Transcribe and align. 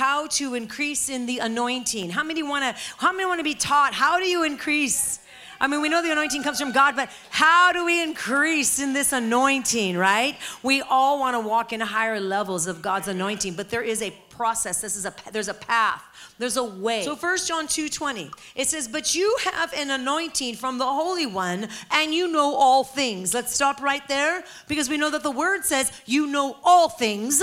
how 0.00 0.26
to 0.26 0.54
increase 0.54 1.10
in 1.10 1.26
the 1.26 1.40
anointing. 1.40 2.08
How 2.08 2.24
many 2.24 2.42
want 2.42 2.64
to 2.64 2.82
how 2.96 3.12
many 3.12 3.26
want 3.26 3.38
to 3.38 3.44
be 3.44 3.52
taught 3.54 3.92
how 3.92 4.18
do 4.18 4.24
you 4.24 4.44
increase? 4.44 5.18
I 5.60 5.66
mean, 5.66 5.82
we 5.82 5.90
know 5.90 6.00
the 6.00 6.10
anointing 6.10 6.42
comes 6.42 6.58
from 6.58 6.72
God, 6.72 6.96
but 6.96 7.10
how 7.28 7.70
do 7.72 7.84
we 7.84 8.02
increase 8.02 8.80
in 8.80 8.94
this 8.94 9.12
anointing, 9.12 9.98
right? 9.98 10.38
We 10.62 10.80
all 10.80 11.20
want 11.20 11.34
to 11.36 11.46
walk 11.46 11.74
in 11.74 11.80
higher 11.82 12.18
levels 12.18 12.66
of 12.66 12.80
God's 12.80 13.08
anointing, 13.08 13.56
but 13.56 13.68
there 13.68 13.82
is 13.82 14.00
a 14.00 14.10
process. 14.30 14.80
This 14.80 14.96
is 14.96 15.04
a 15.04 15.12
there's 15.32 15.48
a 15.48 15.60
path. 15.74 16.02
There's 16.38 16.56
a 16.56 16.64
way. 16.64 17.04
So 17.04 17.14
First 17.14 17.46
John 17.46 17.66
2:20. 17.66 18.30
It 18.54 18.68
says, 18.68 18.88
"But 18.88 19.14
you 19.14 19.36
have 19.44 19.70
an 19.74 19.90
anointing 19.90 20.56
from 20.56 20.78
the 20.78 20.86
Holy 20.86 21.26
One, 21.26 21.68
and 21.90 22.14
you 22.14 22.26
know 22.26 22.54
all 22.54 22.84
things." 22.84 23.34
Let's 23.34 23.54
stop 23.54 23.82
right 23.82 24.06
there 24.08 24.44
because 24.66 24.88
we 24.88 24.96
know 24.96 25.10
that 25.10 25.22
the 25.22 25.36
word 25.44 25.66
says, 25.66 25.92
"You 26.06 26.26
know 26.26 26.56
all 26.64 26.88
things." 26.88 27.42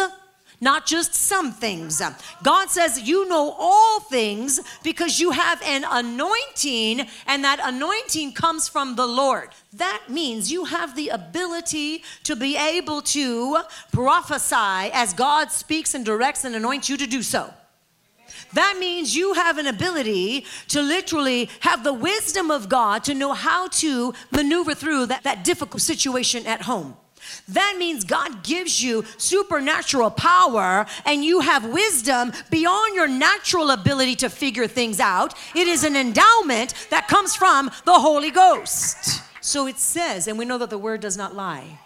Not 0.60 0.86
just 0.86 1.14
some 1.14 1.52
things. 1.52 2.02
God 2.44 2.70
says, 2.70 3.08
You 3.08 3.28
know 3.30 3.56
all 3.58 4.00
things 4.00 4.60
because 4.84 5.20
you 5.20 5.32
have 5.32 5.62
an 5.62 5.86
anointing, 5.90 7.08
and 7.28 7.44
that 7.44 7.60
anointing 7.64 8.34
comes 8.34 8.68
from 8.68 8.96
the 8.96 9.06
Lord. 9.06 9.50
That 9.74 10.04
means 10.10 10.52
you 10.52 10.66
have 10.66 10.96
the 10.96 11.10
ability 11.10 12.04
to 12.24 12.36
be 12.36 12.58
able 12.58 13.02
to 13.04 13.60
prophesy 13.92 14.92
as 14.94 15.14
God 15.14 15.52
speaks 15.52 15.94
and 15.94 16.06
directs 16.06 16.44
and 16.44 16.56
anoints 16.56 16.90
you 16.90 16.98
to 16.98 17.08
do 17.08 17.22
so. 17.22 17.54
That 18.54 18.78
means 18.80 19.16
you 19.16 19.34
have 19.34 19.58
an 19.58 19.68
ability 19.68 20.46
to 20.70 20.82
literally 20.82 21.50
have 21.62 21.84
the 21.84 21.94
wisdom 21.94 22.50
of 22.50 22.70
God 22.70 23.04
to 23.06 23.14
know 23.14 23.34
how 23.34 23.68
to 23.68 24.14
maneuver 24.32 24.74
through 24.74 25.08
that, 25.08 25.24
that 25.24 25.44
difficult 25.44 25.82
situation 25.82 26.46
at 26.48 26.62
home. 26.62 26.96
That 27.50 27.76
means 27.78 28.04
God 28.04 28.44
gives 28.44 28.84
you 28.84 29.06
supernatural 29.18 30.12
power 30.12 30.86
and 31.06 31.24
you 31.24 31.40
have 31.42 31.66
wisdom 31.66 32.32
beyond 32.50 32.96
your 32.96 33.08
natural 33.08 33.72
ability 33.72 34.16
to 34.18 34.30
figure 34.30 34.68
things 34.68 35.00
out. 35.00 35.34
It 35.56 35.68
is 35.68 35.84
an 35.84 35.96
endowment 35.96 36.74
that 36.90 37.08
comes 37.08 37.36
from 37.36 37.72
the 37.86 37.94
Holy 37.94 38.32
Ghost. 38.32 39.22
So 39.42 39.68
it 39.68 39.78
says, 39.78 40.28
and 40.28 40.38
we 40.38 40.46
know 40.46 40.58
that 40.58 40.70
the 40.70 40.78
word 40.78 41.02
does 41.02 41.18
not 41.18 41.36
lie. 41.36 41.80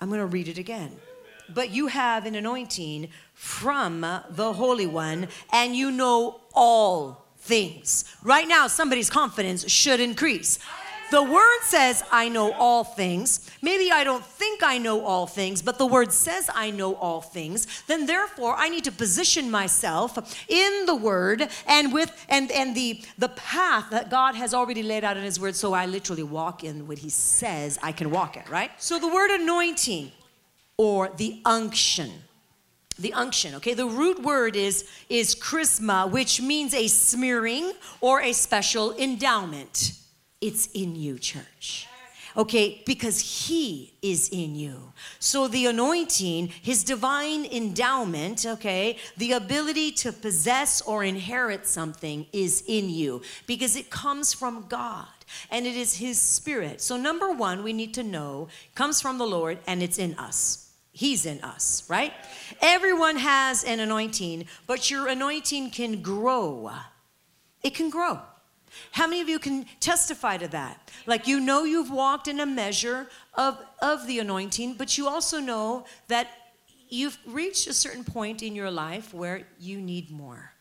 I'm 0.00 0.08
going 0.08 0.20
to 0.20 0.26
read 0.26 0.48
it 0.48 0.58
again. 0.58 0.92
But 1.48 1.70
you 1.70 1.86
have 1.88 2.26
an 2.26 2.34
anointing 2.34 3.08
from 3.32 4.00
the 4.30 4.52
Holy 4.52 4.86
One, 4.86 5.28
and 5.52 5.76
you 5.76 5.90
know 5.90 6.40
all 6.54 7.26
things. 7.38 8.04
Right 8.22 8.48
now, 8.48 8.66
somebody's 8.66 9.10
confidence 9.10 9.70
should 9.70 10.00
increase. 10.00 10.58
The 11.10 11.22
word 11.22 11.60
says, 11.62 12.02
I 12.10 12.28
know 12.28 12.52
all 12.52 12.84
things. 12.84 13.50
Maybe 13.62 13.90
I 13.92 14.04
don't 14.04 14.24
think 14.24 14.62
I 14.62 14.78
know 14.78 15.04
all 15.04 15.26
things, 15.26 15.62
but 15.62 15.78
the 15.78 15.86
word 15.86 16.12
says 16.12 16.50
I 16.54 16.70
know 16.70 16.94
all 16.96 17.20
things. 17.20 17.66
Then 17.86 18.06
therefore 18.06 18.54
I 18.56 18.68
need 18.68 18.84
to 18.84 18.92
position 18.92 19.50
myself 19.50 20.18
in 20.48 20.86
the 20.86 20.94
word 20.94 21.48
and 21.66 21.92
with 21.92 22.10
and 22.28 22.50
and 22.50 22.74
the 22.74 23.02
the 23.18 23.28
path 23.28 23.90
that 23.90 24.10
God 24.10 24.34
has 24.34 24.54
already 24.54 24.82
laid 24.82 25.04
out 25.04 25.16
in 25.16 25.24
his 25.24 25.38
word 25.38 25.54
so 25.54 25.72
I 25.72 25.86
literally 25.86 26.22
walk 26.22 26.64
in 26.64 26.86
what 26.88 26.98
he 26.98 27.10
says 27.10 27.78
I 27.82 27.92
can 27.92 28.10
walk 28.10 28.36
it, 28.36 28.48
right? 28.48 28.70
So 28.78 28.98
the 28.98 29.08
word 29.08 29.30
anointing 29.30 30.10
or 30.76 31.10
the 31.16 31.40
unction 31.44 32.10
the 32.98 33.12
unction 33.12 33.54
okay 33.56 33.74
the 33.74 33.86
root 33.86 34.22
word 34.22 34.54
is 34.56 34.88
is 35.08 35.34
charisma 35.34 36.08
which 36.08 36.40
means 36.40 36.72
a 36.74 36.86
smearing 36.86 37.72
or 38.00 38.20
a 38.20 38.32
special 38.32 38.96
endowment 38.96 39.92
it's 40.44 40.66
in 40.74 40.94
you, 40.94 41.18
church. 41.18 41.88
Okay, 42.36 42.82
because 42.84 43.46
He 43.46 43.94
is 44.02 44.28
in 44.28 44.54
you. 44.54 44.92
So 45.20 45.48
the 45.48 45.66
anointing, 45.66 46.48
His 46.48 46.84
divine 46.84 47.46
endowment, 47.46 48.44
okay, 48.44 48.98
the 49.16 49.32
ability 49.32 49.92
to 49.92 50.12
possess 50.12 50.82
or 50.82 51.02
inherit 51.02 51.66
something 51.66 52.26
is 52.32 52.62
in 52.66 52.90
you 52.90 53.22
because 53.46 53.74
it 53.74 53.88
comes 53.88 54.34
from 54.34 54.66
God 54.68 55.06
and 55.50 55.64
it 55.66 55.76
is 55.76 55.94
His 55.96 56.20
Spirit. 56.20 56.82
So, 56.82 56.98
number 56.98 57.32
one, 57.32 57.62
we 57.62 57.72
need 57.72 57.94
to 57.94 58.02
know 58.02 58.48
comes 58.74 59.00
from 59.00 59.16
the 59.16 59.26
Lord 59.26 59.58
and 59.66 59.82
it's 59.82 59.98
in 59.98 60.14
us. 60.18 60.72
He's 60.92 61.24
in 61.24 61.40
us, 61.42 61.88
right? 61.88 62.12
Everyone 62.60 63.16
has 63.16 63.64
an 63.64 63.80
anointing, 63.80 64.46
but 64.66 64.90
your 64.90 65.08
anointing 65.08 65.70
can 65.70 66.02
grow. 66.02 66.70
It 67.62 67.74
can 67.74 67.88
grow. 67.88 68.20
How 68.92 69.06
many 69.06 69.20
of 69.20 69.28
you 69.28 69.38
can 69.38 69.66
testify 69.80 70.36
to 70.38 70.48
that? 70.48 70.90
Like 71.06 71.26
you 71.26 71.40
know 71.40 71.64
you've 71.64 71.90
walked 71.90 72.28
in 72.28 72.40
a 72.40 72.46
measure 72.46 73.08
of, 73.34 73.58
of 73.80 74.06
the 74.06 74.18
anointing, 74.18 74.74
but 74.74 74.96
you 74.96 75.08
also 75.08 75.40
know 75.40 75.84
that 76.08 76.28
you've 76.88 77.18
reached 77.26 77.66
a 77.66 77.74
certain 77.74 78.04
point 78.04 78.42
in 78.42 78.54
your 78.54 78.70
life 78.70 79.12
where 79.12 79.46
you 79.58 79.80
need 79.80 80.10
more. 80.10 80.53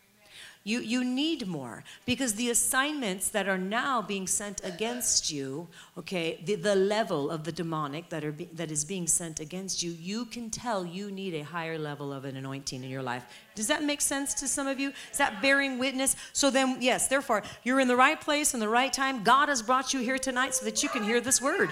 You, 0.66 0.80
you 0.80 1.04
need 1.04 1.46
more 1.46 1.84
because 2.06 2.36
the 2.36 2.50
assignments 2.50 3.28
that 3.30 3.50
are 3.50 3.58
now 3.58 4.02
being 4.02 4.28
sent 4.28 4.62
against 4.64 5.30
you, 5.30 5.68
okay, 5.98 6.42
the, 6.46 6.56
the 6.56 6.76
level 6.76 7.30
of 7.30 7.44
the 7.44 7.52
demonic 7.52 8.08
that, 8.10 8.24
are 8.24 8.32
be, 8.32 8.46
that 8.54 8.72
is 8.72 8.86
being 8.86 9.06
sent 9.06 9.42
against 9.42 9.84
you, 9.84 9.92
you 9.92 10.24
can 10.24 10.50
tell 10.50 10.86
you 10.86 11.12
need 11.12 11.34
a 11.34 11.44
higher 11.44 11.78
level 11.78 12.14
of 12.14 12.24
an 12.24 12.38
anointing 12.38 12.82
in 12.82 12.90
your 12.90 13.04
life. 13.04 13.26
Does 13.56 13.68
that 13.68 13.84
make 13.84 14.00
sense 14.00 14.34
to 14.36 14.48
some 14.48 14.68
of 14.68 14.80
you? 14.80 14.94
Is 15.12 15.18
that 15.18 15.42
bearing 15.42 15.80
witness? 15.80 16.16
So 16.32 16.50
then, 16.50 16.78
yes, 16.80 17.10
therefore, 17.10 17.44
you're 17.64 17.82
in 17.82 17.90
the 17.90 17.98
right 17.98 18.20
place 18.20 18.54
in 18.54 18.62
the 18.62 18.70
right 18.70 18.94
time. 18.94 19.22
God 19.22 19.50
has 19.50 19.62
brought 19.62 19.94
you 19.94 20.00
here 20.00 20.18
tonight 20.18 20.56
so 20.56 20.64
that 20.64 20.82
you 20.82 20.88
can 20.88 21.04
hear 21.04 21.20
this 21.20 21.42
word, 21.42 21.72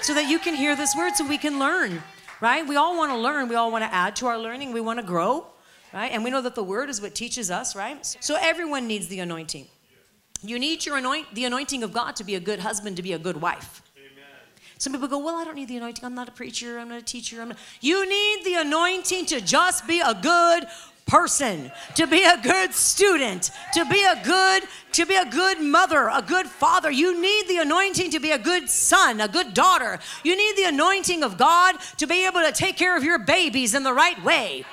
so 0.00 0.14
that 0.14 0.28
you 0.28 0.40
can 0.40 0.56
hear 0.56 0.74
this 0.74 0.96
word 0.96 1.14
so 1.14 1.24
we 1.28 1.38
can 1.38 1.60
learn, 1.60 2.02
right? 2.40 2.66
We 2.66 2.74
all 2.74 2.96
want 2.96 3.12
to 3.12 3.18
learn. 3.18 3.48
We 3.48 3.54
all 3.54 3.70
want 3.70 3.84
to 3.84 3.94
add 3.94 4.16
to 4.16 4.26
our 4.26 4.38
learning. 4.38 4.72
We 4.72 4.80
want 4.80 4.98
to 4.98 5.06
grow 5.06 5.46
right? 5.92 6.10
And 6.10 6.24
we 6.24 6.30
know 6.30 6.42
that 6.42 6.54
the 6.54 6.62
word 6.62 6.88
is 6.88 7.00
what 7.00 7.14
teaches 7.14 7.50
us, 7.50 7.76
right? 7.76 8.04
So 8.20 8.36
everyone 8.40 8.86
needs 8.86 9.08
the 9.08 9.20
anointing. 9.20 9.66
You 10.42 10.58
need 10.58 10.84
your 10.84 10.96
anoint 10.96 11.34
the 11.34 11.44
anointing 11.44 11.82
of 11.82 11.92
God 11.92 12.16
to 12.16 12.24
be 12.24 12.34
a 12.34 12.40
good 12.40 12.60
husband, 12.60 12.96
to 12.96 13.02
be 13.02 13.12
a 13.12 13.18
good 13.18 13.40
wife. 13.40 13.82
Amen. 13.96 14.24
Some 14.78 14.92
people 14.92 15.06
go, 15.06 15.18
Well, 15.18 15.36
I 15.36 15.44
don't 15.44 15.54
need 15.54 15.68
the 15.68 15.76
anointing. 15.76 16.04
I'm 16.04 16.14
not 16.14 16.28
a 16.28 16.32
preacher. 16.32 16.78
I'm 16.78 16.88
not 16.88 16.98
a 16.98 17.04
teacher. 17.04 17.40
I'm 17.40 17.50
not. 17.50 17.58
You 17.80 18.08
need 18.08 18.44
the 18.44 18.54
anointing 18.54 19.26
to 19.26 19.40
just 19.40 19.86
be 19.86 20.00
a 20.00 20.14
good 20.14 20.66
person, 21.06 21.70
to 21.94 22.06
be 22.06 22.24
a 22.24 22.36
good 22.42 22.72
student, 22.72 23.50
to 23.74 23.84
be 23.84 24.02
a 24.02 24.20
good 24.24 24.62
to 24.92 25.06
be 25.06 25.14
a 25.14 25.24
good 25.24 25.60
mother, 25.60 26.08
a 26.08 26.22
good 26.22 26.46
father. 26.46 26.90
You 26.90 27.20
need 27.20 27.48
the 27.48 27.58
anointing 27.58 28.10
to 28.10 28.20
be 28.20 28.30
a 28.32 28.38
good 28.38 28.68
son, 28.68 29.20
a 29.20 29.28
good 29.28 29.54
daughter. 29.54 30.00
You 30.24 30.36
need 30.36 30.56
the 30.56 30.68
anointing 30.68 31.22
of 31.22 31.38
God 31.38 31.76
to 31.98 32.06
be 32.06 32.26
able 32.26 32.40
to 32.40 32.52
take 32.52 32.76
care 32.76 32.96
of 32.96 33.04
your 33.04 33.18
babies 33.18 33.74
in 33.74 33.84
the 33.84 33.92
right 33.92 34.22
way. 34.24 34.64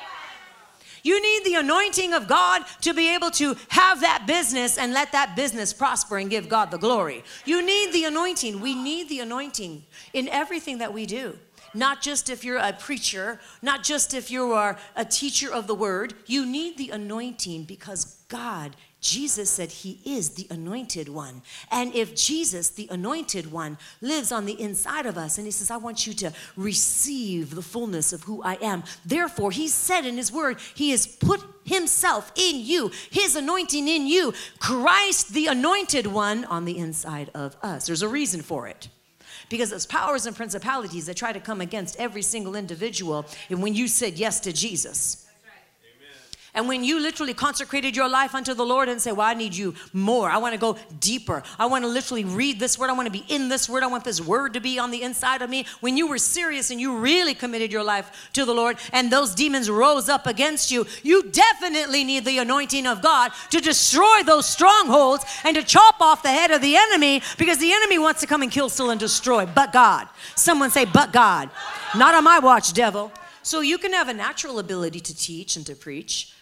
You 1.04 1.22
need 1.22 1.46
the 1.46 1.56
anointing 1.56 2.14
of 2.14 2.28
God 2.28 2.64
to 2.82 2.94
be 2.94 3.14
able 3.14 3.32
to 3.32 3.56
have 3.70 4.02
that 4.02 4.26
business 4.28 4.78
and 4.78 4.94
let 4.94 5.12
that 5.12 5.36
business 5.36 5.74
prosper 5.74 6.18
and 6.18 6.30
give 6.30 6.50
God 6.50 6.72
the 6.72 6.78
glory. 6.78 7.24
You 7.46 7.66
need 7.66 7.94
the 7.94 8.06
anointing. 8.06 8.60
We 8.60 8.76
need 8.76 9.09
the 9.09 9.20
anointing 9.20 9.84
in 10.14 10.28
everything 10.30 10.80
that 10.80 10.94
we 10.94 11.06
do. 11.06 11.38
Not 11.74 12.02
just 12.02 12.30
if 12.30 12.44
you're 12.44 12.58
a 12.58 12.74
preacher, 12.74 13.40
not 13.62 13.84
just 13.84 14.14
if 14.14 14.32
you 14.32 14.54
are 14.54 14.78
a 14.96 15.06
teacher 15.06 15.54
of 15.54 15.68
the 15.68 15.76
word. 15.76 16.14
You 16.26 16.46
need 16.46 16.78
the 16.78 16.90
anointing 16.90 17.66
because 17.66 18.18
God 18.28 18.76
Jesus 19.02 19.50
said 19.50 19.72
he 19.72 20.00
is 20.06 20.32
the 20.32 20.48
anointed 20.50 21.08
one. 21.08 21.42
And 21.72 21.96
if 21.96 22.16
Jesus, 22.16 22.70
the 22.70 22.88
anointed 22.92 23.52
one, 23.52 23.78
lives 24.02 24.32
on 24.32 24.46
the 24.46 24.60
inside 24.60 25.06
of 25.06 25.18
us, 25.18 25.38
and 25.38 25.48
he 25.48 25.52
says, 25.52 25.72
I 25.72 25.78
want 25.78 26.06
you 26.06 26.14
to 26.16 26.34
receive 26.58 27.56
the 27.56 27.62
fullness 27.62 28.12
of 28.12 28.24
who 28.24 28.44
I 28.44 28.56
am. 28.56 28.84
Therefore, 29.06 29.52
he 29.52 29.70
said 29.70 30.06
in 30.06 30.18
his 30.18 30.32
word, 30.32 30.58
he 30.76 30.92
has 30.92 31.08
put 31.08 31.42
himself 31.64 32.32
in 32.36 32.59
you, 32.59 32.92
his 33.09 33.36
anointing 33.36 33.88
in 33.88 34.06
you, 34.06 34.34
Christ, 34.59 35.34
the 35.34 35.48
anointed 35.48 36.08
one, 36.08 36.44
on 36.46 36.66
the 36.66 36.78
inside 36.78 37.32
of 37.34 37.56
us. 37.62 37.88
There's 37.88 38.02
a 38.02 38.09
reason 38.09 38.42
for 38.42 38.68
it 38.68 38.90
because 39.48 39.70
those 39.70 39.86
powers 39.86 40.26
and 40.26 40.36
principalities 40.36 41.06
that 41.06 41.16
try 41.16 41.32
to 41.32 41.40
come 41.40 41.62
against 41.62 41.98
every 41.98 42.22
single 42.22 42.56
individual. 42.56 43.26
And 43.50 43.64
when 43.64 43.74
you 43.76 43.88
said 43.88 44.18
yes 44.18 44.40
to 44.42 44.54
Jesus, 44.54 45.28
and 46.56 46.68
when 46.68 46.84
you 46.84 47.00
literally 47.00 47.36
consecrated 47.36 47.96
your 47.96 48.09
life 48.09 48.34
unto 48.34 48.56
the 48.56 48.66
Lord 48.66 48.90
and 48.90 49.00
say, 49.00 49.12
Well, 49.12 49.28
I 49.28 49.35
need 49.35 49.56
you 49.56 49.76
more. 49.94 50.29
I 50.29 50.38
want 50.38 50.53
to 50.53 50.59
go 50.59 50.78
deeper. 51.00 51.44
I 51.59 51.68
want 51.68 51.84
to 51.84 51.88
literally 51.88 52.23
read 52.23 52.59
this 52.59 52.78
word. 52.78 52.90
I 52.90 52.94
want 52.94 53.06
to 53.06 53.12
be 53.12 53.23
in 53.29 53.50
this 53.50 53.70
word. 53.70 53.84
I 53.84 53.88
want 53.88 54.03
this 54.03 54.20
word 54.20 54.53
to 54.53 54.59
be 54.59 54.79
on 54.79 54.90
the 54.90 55.03
inside 55.03 55.44
of 55.44 55.50
me. 55.50 55.66
When 55.79 55.96
you 55.96 56.08
were 56.08 56.18
serious 56.18 56.72
and 56.72 56.82
you 56.82 56.97
really 56.97 57.35
committed 57.35 57.72
your 57.72 57.84
life 57.84 58.29
to 58.34 58.46
the 58.46 58.53
Lord 58.53 58.78
and 58.91 59.12
those 59.12 59.35
demons 59.35 59.70
rose 59.70 60.09
up 60.09 60.26
against 60.26 60.72
you, 60.72 60.88
you 61.03 61.23
definitely 61.23 62.03
need 62.03 62.26
the 62.26 62.40
anointing 62.40 62.88
of 62.88 63.03
God 63.03 63.32
to 63.52 63.62
destroy 63.62 64.23
those 64.26 64.47
strongholds 64.47 65.26
and 65.44 65.56
to 65.56 65.64
chop 65.64 66.02
off 66.02 66.23
the 66.23 66.29
head 66.29 66.50
of 66.50 66.62
the 66.62 66.76
enemy 66.76 67.22
because 67.38 67.59
the 67.59 67.72
enemy 67.72 68.00
wants 68.00 68.22
to 68.22 68.28
come 68.28 68.41
and 68.41 68.52
kill, 68.52 68.70
steal, 68.70 68.90
and 68.90 69.00
destroy. 69.00 69.46
But 69.46 69.72
God. 69.72 70.08
Someone 70.35 70.72
say, 70.72 70.85
But 70.85 71.14
God. 71.14 71.52
Not 71.96 72.16
on 72.16 72.23
my 72.23 72.40
watch, 72.40 72.73
devil. 72.73 73.12
So 73.44 73.62
you 73.62 73.78
can 73.78 73.94
have 73.94 74.09
a 74.09 74.14
natural 74.14 74.59
ability 74.59 75.00
to 75.02 75.16
teach 75.16 75.56
and 75.56 75.66
to 75.68 75.76
preach 75.76 76.34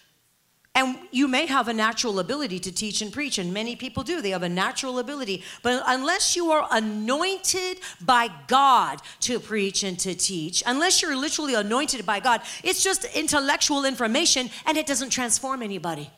And 0.78 0.96
you 1.10 1.28
may 1.28 1.48
have 1.48 1.70
a 1.70 1.74
natural 1.74 2.20
ability 2.20 2.60
to 2.60 2.72
teach 2.72 3.02
and 3.02 3.12
preach, 3.12 3.40
and 3.40 3.52
many 3.52 3.76
people 3.76 4.04
do. 4.04 4.22
They 4.22 4.30
have 4.30 4.44
a 4.44 4.50
natural 4.50 5.00
ability. 5.00 5.42
But 5.64 5.82
unless 5.88 6.36
you 6.36 6.52
are 6.52 6.68
anointed 6.70 7.80
by 8.00 8.30
God 8.46 9.02
to 9.22 9.40
preach 9.40 9.82
and 9.82 9.98
to 9.98 10.14
teach, 10.14 10.62
unless 10.68 11.02
you're 11.02 11.16
literally 11.16 11.56
anointed 11.56 12.06
by 12.06 12.20
God, 12.20 12.42
it's 12.64 12.84
just 12.84 13.06
intellectual 13.16 13.86
information 13.86 14.52
and 14.68 14.78
it 14.78 14.86
doesn't 14.86 15.10
transform 15.10 15.64
anybody. 15.64 16.12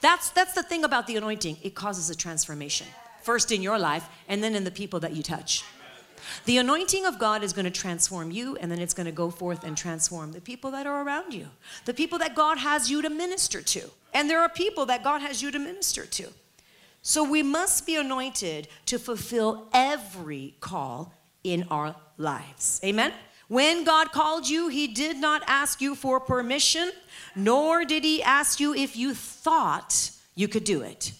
That's, 0.00 0.30
that's 0.30 0.54
the 0.54 0.64
thing 0.64 0.82
about 0.82 1.06
the 1.06 1.14
anointing, 1.14 1.58
it 1.62 1.76
causes 1.76 2.10
a 2.10 2.16
transformation. 2.16 2.88
First 3.22 3.52
in 3.52 3.62
your 3.62 3.78
life, 3.78 4.08
and 4.26 4.42
then 4.42 4.56
in 4.56 4.64
the 4.64 4.72
people 4.72 4.98
that 4.98 5.14
you 5.14 5.22
touch. 5.22 5.62
The 6.44 6.58
anointing 6.58 7.06
of 7.06 7.18
God 7.18 7.42
is 7.42 7.52
going 7.52 7.64
to 7.64 7.70
transform 7.70 8.30
you, 8.30 8.56
and 8.56 8.70
then 8.70 8.78
it's 8.78 8.94
going 8.94 9.06
to 9.06 9.12
go 9.12 9.30
forth 9.30 9.64
and 9.64 9.76
transform 9.76 10.32
the 10.32 10.40
people 10.40 10.70
that 10.72 10.86
are 10.86 11.02
around 11.02 11.34
you, 11.34 11.48
the 11.84 11.94
people 11.94 12.18
that 12.18 12.34
God 12.34 12.58
has 12.58 12.90
you 12.90 13.02
to 13.02 13.10
minister 13.10 13.62
to. 13.62 13.90
And 14.14 14.28
there 14.28 14.40
are 14.40 14.48
people 14.48 14.86
that 14.86 15.02
God 15.02 15.20
has 15.20 15.42
you 15.42 15.50
to 15.50 15.58
minister 15.58 16.04
to. 16.04 16.28
So 17.02 17.24
we 17.24 17.42
must 17.42 17.84
be 17.86 17.96
anointed 17.96 18.68
to 18.86 18.98
fulfill 18.98 19.66
every 19.72 20.54
call 20.60 21.12
in 21.42 21.66
our 21.70 21.96
lives. 22.16 22.80
Amen? 22.84 23.12
When 23.48 23.84
God 23.84 24.12
called 24.12 24.48
you, 24.48 24.68
He 24.68 24.86
did 24.86 25.16
not 25.18 25.42
ask 25.46 25.80
you 25.80 25.94
for 25.94 26.20
permission, 26.20 26.92
nor 27.34 27.84
did 27.84 28.04
He 28.04 28.22
ask 28.22 28.60
you 28.60 28.74
if 28.74 28.96
you 28.96 29.14
thought 29.14 30.10
you 30.34 30.48
could 30.48 30.64
do 30.64 30.82
it. 30.82 31.12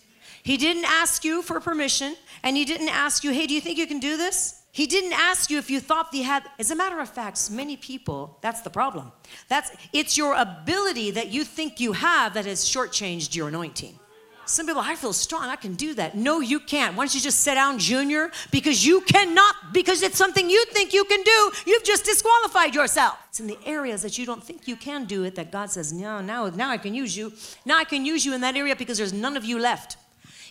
He 0.42 0.56
didn't 0.56 0.86
ask 0.86 1.24
you 1.24 1.42
for 1.42 1.60
permission, 1.60 2.16
and 2.42 2.56
He 2.56 2.64
didn't 2.64 2.88
ask 2.88 3.22
you, 3.22 3.32
hey, 3.32 3.46
do 3.46 3.54
you 3.54 3.60
think 3.60 3.76
you 3.76 3.86
can 3.86 4.00
do 4.00 4.16
this? 4.16 4.61
He 4.72 4.86
didn't 4.86 5.12
ask 5.12 5.50
you 5.50 5.58
if 5.58 5.70
you 5.70 5.80
thought 5.80 6.08
he 6.12 6.22
had. 6.22 6.44
As 6.58 6.70
a 6.70 6.74
matter 6.74 6.98
of 6.98 7.08
fact, 7.10 7.50
many 7.50 7.76
people, 7.76 8.38
that's 8.40 8.62
the 8.62 8.70
problem. 8.70 9.12
That's 9.48 9.70
it's 9.92 10.16
your 10.16 10.34
ability 10.34 11.10
that 11.10 11.28
you 11.28 11.44
think 11.44 11.78
you 11.78 11.92
have 11.92 12.32
that 12.34 12.46
has 12.46 12.64
shortchanged 12.64 13.34
your 13.34 13.48
anointing. 13.48 13.98
Some 14.46 14.66
people, 14.66 14.82
I 14.82 14.96
feel 14.96 15.12
strong, 15.12 15.44
I 15.44 15.56
can 15.56 15.74
do 15.74 15.94
that. 15.94 16.16
No, 16.16 16.40
you 16.40 16.58
can't. 16.58 16.96
Why 16.96 17.04
don't 17.04 17.14
you 17.14 17.20
just 17.20 17.40
sit 17.40 17.54
down, 17.54 17.78
Junior? 17.78 18.32
Because 18.50 18.84
you 18.84 19.02
cannot, 19.02 19.54
because 19.72 20.02
it's 20.02 20.16
something 20.16 20.50
you 20.50 20.64
think 20.66 20.92
you 20.92 21.04
can 21.04 21.22
do, 21.22 21.52
you've 21.64 21.84
just 21.84 22.04
disqualified 22.04 22.74
yourself. 22.74 23.18
It's 23.28 23.40
in 23.40 23.46
the 23.46 23.58
areas 23.64 24.02
that 24.02 24.18
you 24.18 24.26
don't 24.26 24.42
think 24.42 24.66
you 24.66 24.74
can 24.74 25.04
do 25.04 25.22
it 25.24 25.36
that 25.36 25.52
God 25.52 25.70
says, 25.70 25.92
No, 25.92 26.20
now, 26.20 26.48
now 26.48 26.70
I 26.70 26.78
can 26.78 26.94
use 26.94 27.16
you. 27.16 27.32
Now 27.64 27.78
I 27.78 27.84
can 27.84 28.04
use 28.04 28.24
you 28.26 28.34
in 28.34 28.40
that 28.40 28.56
area 28.56 28.74
because 28.74 28.98
there's 28.98 29.12
none 29.12 29.36
of 29.36 29.44
you 29.44 29.58
left. 29.58 29.96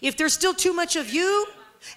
If 0.01 0.15
there's 0.15 0.33
still 0.33 0.53
too 0.53 0.73
much 0.73 0.95
of 0.95 1.11
you, 1.11 1.47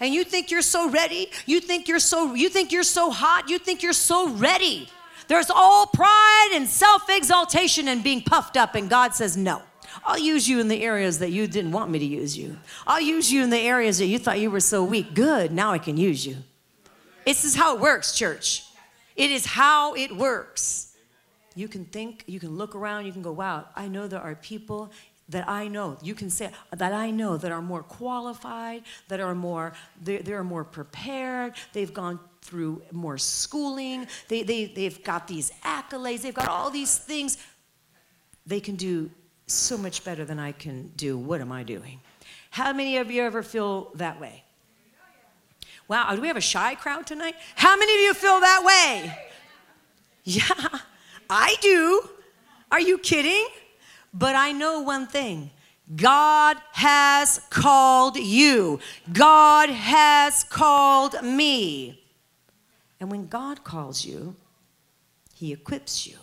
and 0.00 0.12
you 0.12 0.24
think 0.24 0.50
you're 0.50 0.62
so 0.62 0.88
ready, 0.90 1.30
you 1.46 1.60
think 1.60 1.88
you're 1.88 1.98
so 1.98 2.34
you 2.34 2.48
think 2.48 2.72
you're 2.72 2.82
so 2.82 3.10
hot, 3.10 3.48
you 3.48 3.58
think 3.58 3.82
you're 3.82 3.92
so 3.92 4.30
ready. 4.30 4.88
There's 5.26 5.50
all 5.50 5.86
pride 5.86 6.50
and 6.54 6.68
self-exaltation 6.68 7.88
and 7.88 8.04
being 8.04 8.22
puffed 8.22 8.56
up 8.56 8.74
and 8.74 8.90
God 8.90 9.14
says 9.14 9.36
no. 9.36 9.62
I'll 10.04 10.18
use 10.18 10.48
you 10.48 10.60
in 10.60 10.68
the 10.68 10.82
areas 10.82 11.18
that 11.20 11.30
you 11.30 11.46
didn't 11.46 11.72
want 11.72 11.90
me 11.90 11.98
to 11.98 12.04
use 12.04 12.36
you. 12.36 12.56
I'll 12.86 13.00
use 13.00 13.32
you 13.32 13.42
in 13.42 13.50
the 13.50 13.58
areas 13.58 13.98
that 13.98 14.06
you 14.06 14.18
thought 14.18 14.40
you 14.40 14.50
were 14.50 14.60
so 14.60 14.84
weak. 14.84 15.14
Good, 15.14 15.52
now 15.52 15.70
I 15.70 15.78
can 15.78 15.96
use 15.96 16.26
you. 16.26 16.36
This 17.24 17.44
is 17.44 17.54
how 17.54 17.76
it 17.76 17.80
works, 17.80 18.16
church. 18.16 18.64
It 19.16 19.30
is 19.30 19.46
how 19.46 19.94
it 19.94 20.14
works. 20.14 20.94
You 21.54 21.68
can 21.68 21.84
think, 21.84 22.24
you 22.26 22.40
can 22.40 22.56
look 22.56 22.74
around, 22.74 23.06
you 23.06 23.12
can 23.12 23.22
go, 23.22 23.32
wow, 23.32 23.66
I 23.76 23.86
know 23.86 24.08
there 24.08 24.20
are 24.20 24.34
people 24.34 24.90
that 25.28 25.48
I 25.48 25.68
know, 25.68 25.96
you 26.02 26.14
can 26.14 26.28
say 26.28 26.50
that 26.70 26.92
I 26.92 27.10
know 27.10 27.36
that 27.36 27.50
are 27.50 27.62
more 27.62 27.82
qualified, 27.82 28.82
that 29.08 29.20
are 29.20 29.34
more, 29.34 29.72
they're, 30.02 30.20
they're 30.20 30.44
more 30.44 30.64
prepared, 30.64 31.54
they've 31.72 31.92
gone 31.92 32.20
through 32.42 32.82
more 32.92 33.16
schooling, 33.16 34.06
they, 34.28 34.42
they, 34.42 34.66
they've 34.66 35.02
got 35.02 35.26
these 35.26 35.50
accolades, 35.62 36.22
they've 36.22 36.34
got 36.34 36.48
all 36.48 36.70
these 36.70 36.98
things. 36.98 37.38
They 38.46 38.60
can 38.60 38.76
do 38.76 39.10
so 39.46 39.78
much 39.78 40.04
better 40.04 40.24
than 40.26 40.38
I 40.38 40.52
can 40.52 40.92
do. 40.96 41.16
What 41.16 41.40
am 41.40 41.50
I 41.52 41.62
doing? 41.62 42.00
How 42.50 42.72
many 42.72 42.98
of 42.98 43.10
you 43.10 43.22
ever 43.22 43.42
feel 43.42 43.90
that 43.94 44.20
way? 44.20 44.44
Wow, 45.88 46.14
do 46.14 46.20
we 46.20 46.28
have 46.28 46.36
a 46.36 46.42
shy 46.42 46.74
crowd 46.74 47.06
tonight? 47.06 47.34
How 47.56 47.76
many 47.76 47.92
of 47.94 48.00
you 48.00 48.14
feel 48.14 48.40
that 48.40 48.62
way? 48.64 49.18
Yeah, 50.26 50.78
I 51.28 51.54
do. 51.60 52.00
Are 52.70 52.80
you 52.80 52.96
kidding? 52.96 53.46
But 54.14 54.36
I 54.36 54.52
know 54.52 54.80
one 54.80 55.08
thing 55.08 55.50
God 55.96 56.56
has 56.72 57.40
called 57.50 58.16
you, 58.16 58.78
God 59.12 59.68
has 59.68 60.44
called 60.44 61.20
me. 61.22 62.00
And 63.00 63.10
when 63.10 63.26
God 63.26 63.64
calls 63.64 64.04
you, 64.06 64.36
He 65.34 65.52
equips 65.52 66.06
you. 66.06 66.16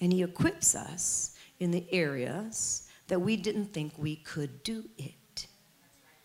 And 0.00 0.12
He 0.12 0.22
equips 0.22 0.74
us 0.74 1.34
in 1.58 1.70
the 1.70 1.86
areas 1.90 2.86
that 3.08 3.20
we 3.20 3.36
didn't 3.36 3.72
think 3.72 3.94
we 3.96 4.16
could 4.16 4.62
do 4.62 4.84
it 4.98 5.46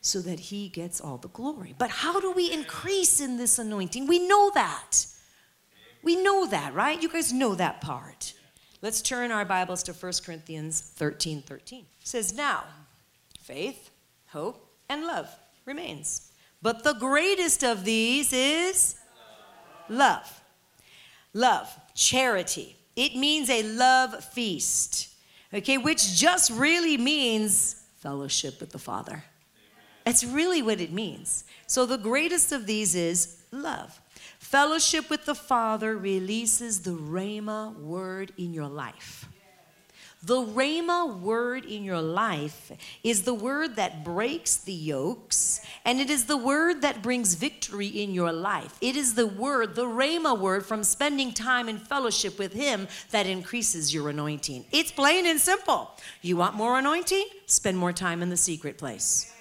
so 0.01 0.21
that 0.21 0.39
He 0.39 0.67
gets 0.69 0.99
all 0.99 1.17
the 1.17 1.29
glory. 1.29 1.73
But 1.77 1.89
how 1.89 2.19
do 2.19 2.31
we 2.31 2.51
increase 2.51 3.21
in 3.21 3.37
this 3.37 3.57
anointing? 3.57 4.07
We 4.07 4.19
know 4.19 4.51
that. 4.53 5.05
We 6.03 6.21
know 6.21 6.45
that, 6.47 6.73
right? 6.73 7.01
You 7.01 7.09
guys 7.09 7.33
know 7.33 7.55
that 7.55 7.81
part. 7.81 8.33
Let's 8.81 9.01
turn 9.01 9.29
our 9.31 9.43
Bibles 9.43 9.83
to 9.83 9.93
1 9.93 10.13
Corinthians 10.25 10.79
13 10.79 11.41
13. 11.41 11.79
It 11.79 12.07
says, 12.07 12.33
Now, 12.33 12.63
faith, 13.41 13.89
hope, 14.27 14.65
and 14.87 15.05
love 15.05 15.29
remains. 15.65 16.31
But 16.61 16.85
the 16.85 16.93
greatest 16.93 17.61
of 17.61 17.83
these 17.83 18.31
is 18.31 18.95
love. 19.89 20.41
Love, 21.33 21.77
charity. 21.93 22.77
It 22.95 23.17
means 23.17 23.49
a 23.49 23.63
love 23.63 24.23
feast, 24.23 25.09
okay, 25.53 25.77
which 25.77 26.15
just 26.15 26.49
really 26.49 26.97
means 26.97 27.83
fellowship 27.97 28.61
with 28.61 28.69
the 28.69 28.79
Father. 28.79 29.25
That's 30.05 30.23
really 30.23 30.61
what 30.61 30.79
it 30.79 30.93
means. 30.93 31.43
So 31.67 31.85
the 31.85 31.97
greatest 31.97 32.53
of 32.53 32.65
these 32.65 32.95
is 32.95 33.41
love. 33.51 33.99
Fellowship 34.39 35.09
with 35.09 35.25
the 35.25 35.35
Father 35.35 35.95
releases 35.95 36.81
the 36.81 36.95
Rhema 36.95 37.75
word 37.77 38.31
in 38.37 38.53
your 38.53 38.67
life. 38.67 39.27
The 40.23 40.41
Rhema 40.41 41.19
word 41.19 41.65
in 41.65 41.83
your 41.83 42.01
life 42.01 42.71
is 43.03 43.23
the 43.23 43.33
word 43.33 43.75
that 43.75 44.03
breaks 44.03 44.57
the 44.57 44.73
yokes, 44.73 45.61
and 45.85 45.99
it 45.99 46.09
is 46.09 46.25
the 46.25 46.35
word 46.35 46.81
that 46.81 47.01
brings 47.01 47.35
victory 47.35 47.87
in 47.87 48.13
your 48.13 48.31
life. 48.31 48.77
It 48.81 48.95
is 48.95 49.13
the 49.13 49.27
word, 49.27 49.75
the 49.75 49.85
Rhema 49.85 50.37
word 50.37 50.65
from 50.65 50.83
spending 50.83 51.31
time 51.31 51.69
in 51.69 51.77
fellowship 51.77 52.39
with 52.39 52.51
Him 52.51 52.87
that 53.11 53.27
increases 53.27 53.93
your 53.93 54.09
anointing. 54.09 54.65
It's 54.71 54.91
plain 54.91 55.25
and 55.25 55.39
simple. 55.39 55.91
You 56.21 56.35
want 56.37 56.55
more 56.55 56.79
anointing? 56.79 57.27
Spend 57.45 57.77
more 57.77 57.93
time 57.93 58.21
in 58.21 58.29
the 58.29 58.37
secret 58.37 58.77
place. 58.77 59.33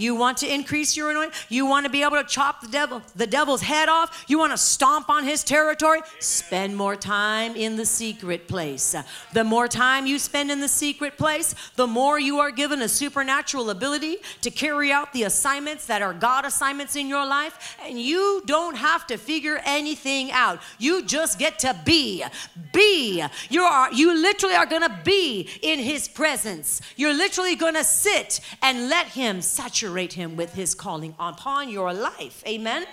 You 0.00 0.14
want 0.14 0.38
to 0.38 0.52
increase 0.52 0.96
your 0.96 1.10
anointing? 1.10 1.38
You 1.50 1.66
want 1.66 1.84
to 1.84 1.90
be 1.90 2.02
able 2.02 2.16
to 2.16 2.24
chop 2.24 2.62
the 2.62 2.68
devil, 2.68 3.02
the 3.14 3.26
devil's 3.26 3.60
head 3.60 3.90
off? 3.90 4.24
You 4.28 4.38
want 4.38 4.52
to 4.52 4.56
stomp 4.56 5.10
on 5.10 5.24
his 5.24 5.44
territory? 5.44 6.00
Spend 6.20 6.74
more 6.74 6.96
time 6.96 7.54
in 7.54 7.76
the 7.76 7.84
secret 7.84 8.48
place. 8.48 8.96
The 9.34 9.44
more 9.44 9.68
time 9.68 10.06
you 10.06 10.18
spend 10.18 10.50
in 10.50 10.60
the 10.60 10.68
secret 10.68 11.18
place, 11.18 11.54
the 11.76 11.86
more 11.86 12.18
you 12.18 12.38
are 12.38 12.50
given 12.50 12.80
a 12.80 12.88
supernatural 12.88 13.68
ability 13.68 14.16
to 14.40 14.50
carry 14.50 14.90
out 14.90 15.12
the 15.12 15.24
assignments 15.24 15.84
that 15.86 16.00
are 16.00 16.14
God 16.14 16.46
assignments 16.46 16.96
in 16.96 17.06
your 17.06 17.26
life, 17.26 17.76
and 17.84 18.00
you 18.00 18.42
don't 18.46 18.76
have 18.76 19.06
to 19.08 19.18
figure 19.18 19.60
anything 19.66 20.32
out. 20.32 20.60
You 20.78 21.04
just 21.04 21.38
get 21.38 21.58
to 21.58 21.78
be. 21.84 22.24
Be. 22.72 23.22
You 23.50 23.62
are 23.64 23.92
you 23.92 24.14
literally 24.14 24.54
are 24.54 24.64
going 24.64 24.82
to 24.82 24.98
be 25.04 25.46
in 25.60 25.78
his 25.78 26.08
presence. 26.08 26.80
You're 26.96 27.12
literally 27.12 27.54
going 27.54 27.74
to 27.74 27.84
sit 27.84 28.40
and 28.62 28.88
let 28.88 29.08
him 29.08 29.42
saturate 29.42 29.89
saturate 29.90 30.12
him 30.12 30.36
with 30.36 30.54
his 30.54 30.74
calling 30.74 31.14
upon 31.18 31.68
your 31.68 31.92
life. 31.92 32.42
Amen? 32.46 32.86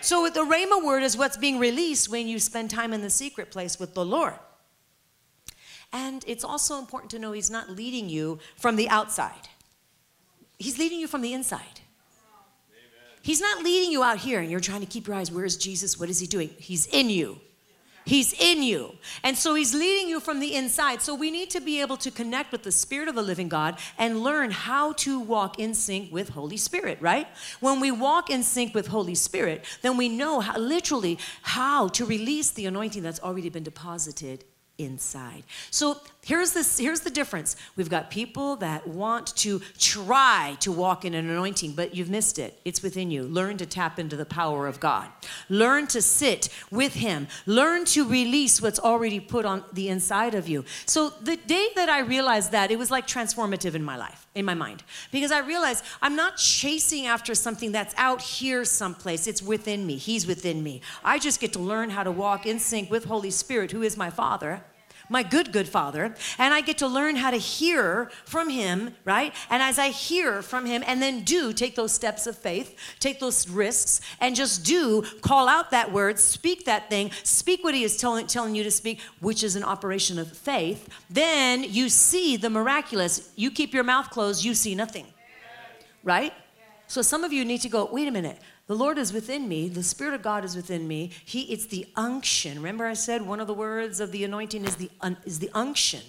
So 0.00 0.28
the 0.28 0.40
Rhema 0.40 0.84
word 0.84 1.02
is 1.02 1.16
what's 1.16 1.36
being 1.36 1.58
released 1.58 2.10
when 2.10 2.26
you 2.26 2.38
spend 2.38 2.70
time 2.70 2.92
in 2.92 3.02
the 3.02 3.10
secret 3.10 3.50
place 3.50 3.78
with 3.78 3.94
the 3.94 4.04
Lord. 4.04 4.34
And 5.92 6.24
it's 6.26 6.44
also 6.44 6.78
important 6.78 7.10
to 7.12 7.18
know 7.18 7.32
he's 7.32 7.50
not 7.50 7.70
leading 7.70 8.08
you 8.08 8.38
from 8.56 8.76
the 8.76 8.88
outside. 8.88 9.48
He's 10.58 10.78
leading 10.78 10.98
you 10.98 11.06
from 11.06 11.22
the 11.22 11.32
inside. 11.32 11.80
He's 13.22 13.40
not 13.40 13.62
leading 13.62 13.92
you 13.92 14.02
out 14.02 14.18
here 14.18 14.40
and 14.40 14.50
you're 14.50 14.60
trying 14.60 14.80
to 14.80 14.86
keep 14.86 15.06
your 15.06 15.16
eyes, 15.16 15.30
where's 15.30 15.56
Jesus? 15.56 15.98
What 15.98 16.10
is 16.10 16.20
he 16.20 16.26
doing? 16.26 16.50
He's 16.58 16.86
in 16.86 17.08
you. 17.10 17.40
He's 18.04 18.32
in 18.34 18.62
you. 18.62 18.96
And 19.22 19.36
so 19.36 19.54
he's 19.54 19.74
leading 19.74 20.08
you 20.08 20.20
from 20.20 20.40
the 20.40 20.54
inside. 20.54 21.00
So 21.00 21.14
we 21.14 21.30
need 21.30 21.50
to 21.50 21.60
be 21.60 21.80
able 21.80 21.96
to 21.98 22.10
connect 22.10 22.52
with 22.52 22.62
the 22.62 22.72
Spirit 22.72 23.08
of 23.08 23.14
the 23.14 23.22
living 23.22 23.48
God 23.48 23.78
and 23.96 24.22
learn 24.22 24.50
how 24.50 24.92
to 24.94 25.18
walk 25.18 25.58
in 25.58 25.74
sync 25.74 26.12
with 26.12 26.30
Holy 26.30 26.58
Spirit, 26.58 26.98
right? 27.00 27.26
When 27.60 27.80
we 27.80 27.90
walk 27.90 28.28
in 28.28 28.42
sync 28.42 28.74
with 28.74 28.88
Holy 28.88 29.14
Spirit, 29.14 29.64
then 29.82 29.96
we 29.96 30.08
know 30.08 30.40
how, 30.40 30.58
literally 30.58 31.18
how 31.42 31.88
to 31.88 32.04
release 32.04 32.50
the 32.50 32.66
anointing 32.66 33.02
that's 33.02 33.20
already 33.20 33.48
been 33.48 33.64
deposited 33.64 34.44
inside. 34.76 35.44
So 35.70 36.00
Here's 36.24 36.52
this 36.52 36.78
here's 36.78 37.00
the 37.00 37.10
difference. 37.10 37.54
We've 37.76 37.90
got 37.90 38.10
people 38.10 38.56
that 38.56 38.86
want 38.86 39.36
to 39.36 39.60
try 39.78 40.56
to 40.60 40.72
walk 40.72 41.04
in 41.04 41.12
an 41.12 41.28
anointing, 41.28 41.72
but 41.72 41.94
you've 41.94 42.08
missed 42.08 42.38
it. 42.38 42.58
It's 42.64 42.82
within 42.82 43.10
you. 43.10 43.24
Learn 43.24 43.58
to 43.58 43.66
tap 43.66 43.98
into 43.98 44.16
the 44.16 44.24
power 44.24 44.66
of 44.66 44.80
God. 44.80 45.08
Learn 45.50 45.86
to 45.88 46.00
sit 46.00 46.48
with 46.70 46.94
him. 46.94 47.28
Learn 47.44 47.84
to 47.86 48.08
release 48.08 48.62
what's 48.62 48.78
already 48.78 49.20
put 49.20 49.44
on 49.44 49.64
the 49.72 49.90
inside 49.90 50.34
of 50.34 50.48
you. 50.48 50.64
So 50.86 51.10
the 51.10 51.36
day 51.36 51.68
that 51.76 51.90
I 51.90 52.00
realized 52.00 52.52
that, 52.52 52.70
it 52.70 52.78
was 52.78 52.90
like 52.90 53.06
transformative 53.06 53.74
in 53.74 53.84
my 53.84 53.96
life, 53.96 54.26
in 54.34 54.46
my 54.46 54.54
mind. 54.54 54.82
Because 55.12 55.30
I 55.30 55.40
realized 55.40 55.84
I'm 56.00 56.16
not 56.16 56.38
chasing 56.38 57.06
after 57.06 57.34
something 57.34 57.70
that's 57.72 57.94
out 57.98 58.22
here 58.22 58.64
someplace. 58.64 59.26
It's 59.26 59.42
within 59.42 59.86
me. 59.86 59.96
He's 59.96 60.26
within 60.26 60.62
me. 60.62 60.80
I 61.04 61.18
just 61.18 61.38
get 61.38 61.52
to 61.52 61.58
learn 61.58 61.90
how 61.90 62.02
to 62.02 62.10
walk 62.10 62.46
in 62.46 62.58
sync 62.58 62.90
with 62.90 63.04
Holy 63.04 63.30
Spirit, 63.30 63.72
who 63.72 63.82
is 63.82 63.98
my 63.98 64.08
Father 64.08 64.62
my 65.08 65.22
good, 65.22 65.52
good 65.52 65.68
father, 65.68 66.14
and 66.38 66.54
I 66.54 66.60
get 66.60 66.78
to 66.78 66.86
learn 66.86 67.16
how 67.16 67.30
to 67.30 67.36
hear 67.36 68.10
from 68.24 68.48
him, 68.48 68.94
right? 69.04 69.34
And 69.50 69.62
as 69.62 69.78
I 69.78 69.88
hear 69.88 70.42
from 70.42 70.66
him 70.66 70.82
and 70.86 71.00
then 71.00 71.22
do 71.22 71.52
take 71.52 71.74
those 71.74 71.92
steps 71.92 72.26
of 72.26 72.36
faith, 72.36 72.76
take 73.00 73.20
those 73.20 73.48
risks, 73.48 74.00
and 74.20 74.36
just 74.36 74.64
do 74.64 75.02
call 75.20 75.48
out 75.48 75.70
that 75.70 75.92
word, 75.92 76.18
speak 76.18 76.64
that 76.66 76.90
thing, 76.90 77.10
speak 77.22 77.64
what 77.64 77.74
he 77.74 77.84
is 77.84 77.96
telling, 77.96 78.26
telling 78.26 78.54
you 78.54 78.62
to 78.62 78.70
speak, 78.70 79.00
which 79.20 79.42
is 79.42 79.56
an 79.56 79.64
operation 79.64 80.18
of 80.18 80.30
faith, 80.36 80.88
then 81.10 81.64
you 81.64 81.88
see 81.88 82.36
the 82.36 82.50
miraculous. 82.50 83.30
You 83.36 83.50
keep 83.50 83.74
your 83.74 83.84
mouth 83.84 84.10
closed, 84.10 84.44
you 84.44 84.54
see 84.54 84.74
nothing, 84.74 85.06
right? 86.02 86.32
So 86.94 87.02
some 87.02 87.24
of 87.24 87.32
you 87.32 87.44
need 87.44 87.60
to 87.62 87.68
go, 87.68 87.88
wait 87.90 88.06
a 88.06 88.12
minute. 88.12 88.38
The 88.68 88.76
Lord 88.76 88.98
is 88.98 89.12
within 89.12 89.48
me. 89.48 89.68
The 89.68 89.82
Spirit 89.82 90.14
of 90.14 90.22
God 90.22 90.44
is 90.44 90.54
within 90.54 90.86
me. 90.86 91.10
He, 91.24 91.40
it's 91.52 91.66
the 91.66 91.88
unction. 91.96 92.56
Remember, 92.56 92.86
I 92.86 92.94
said 92.94 93.20
one 93.20 93.40
of 93.40 93.48
the 93.48 93.52
words 93.52 93.98
of 93.98 94.12
the 94.12 94.22
anointing 94.22 94.64
is 94.64 94.76
the 94.76 94.88
un, 95.00 95.16
is 95.24 95.40
the 95.40 95.50
unction, 95.54 96.02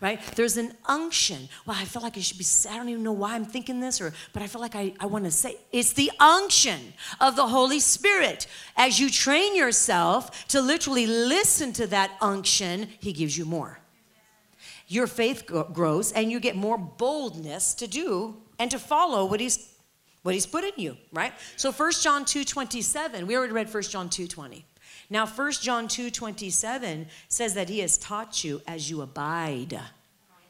right? 0.00 0.20
There's 0.34 0.56
an 0.56 0.72
unction. 0.86 1.48
Well, 1.64 1.76
I 1.78 1.84
feel 1.84 2.02
like 2.02 2.16
I 2.16 2.20
should 2.22 2.38
be. 2.38 2.46
I 2.68 2.76
don't 2.76 2.88
even 2.88 3.04
know 3.04 3.12
why 3.12 3.36
I'm 3.36 3.44
thinking 3.44 3.78
this, 3.78 4.00
or 4.00 4.12
but 4.32 4.42
I 4.42 4.48
feel 4.48 4.60
like 4.60 4.74
I, 4.74 4.94
I 4.98 5.06
want 5.06 5.26
to 5.26 5.30
say 5.30 5.58
it's 5.70 5.92
the 5.92 6.10
unction 6.18 6.92
of 7.20 7.36
the 7.36 7.46
Holy 7.46 7.78
Spirit. 7.78 8.48
As 8.76 8.98
you 8.98 9.10
train 9.10 9.54
yourself 9.54 10.48
to 10.48 10.60
literally 10.60 11.06
listen 11.06 11.72
to 11.74 11.86
that 11.86 12.10
unction, 12.20 12.88
He 12.98 13.12
gives 13.12 13.38
you 13.38 13.44
more. 13.44 13.78
Your 14.88 15.06
faith 15.06 15.46
grows, 15.46 16.10
and 16.10 16.32
you 16.32 16.40
get 16.40 16.56
more 16.56 16.78
boldness 16.78 17.74
to 17.74 17.86
do 17.86 18.38
and 18.58 18.72
to 18.72 18.80
follow 18.80 19.24
what 19.24 19.38
He's 19.38 19.71
what 20.22 20.34
he's 20.34 20.46
put 20.46 20.64
in 20.64 20.72
you, 20.76 20.96
right? 21.12 21.32
So 21.56 21.72
1 21.72 21.92
John 22.00 22.24
2 22.24 22.44
27, 22.44 23.26
we 23.26 23.36
already 23.36 23.52
read 23.52 23.72
1 23.72 23.82
John 23.84 24.08
2 24.08 24.26
20. 24.26 24.64
Now 25.10 25.26
1 25.26 25.52
John 25.52 25.88
2 25.88 26.10
27 26.10 27.06
says 27.28 27.54
that 27.54 27.68
he 27.68 27.80
has 27.80 27.98
taught 27.98 28.44
you 28.44 28.62
as 28.66 28.90
you 28.90 29.02
abide, 29.02 29.78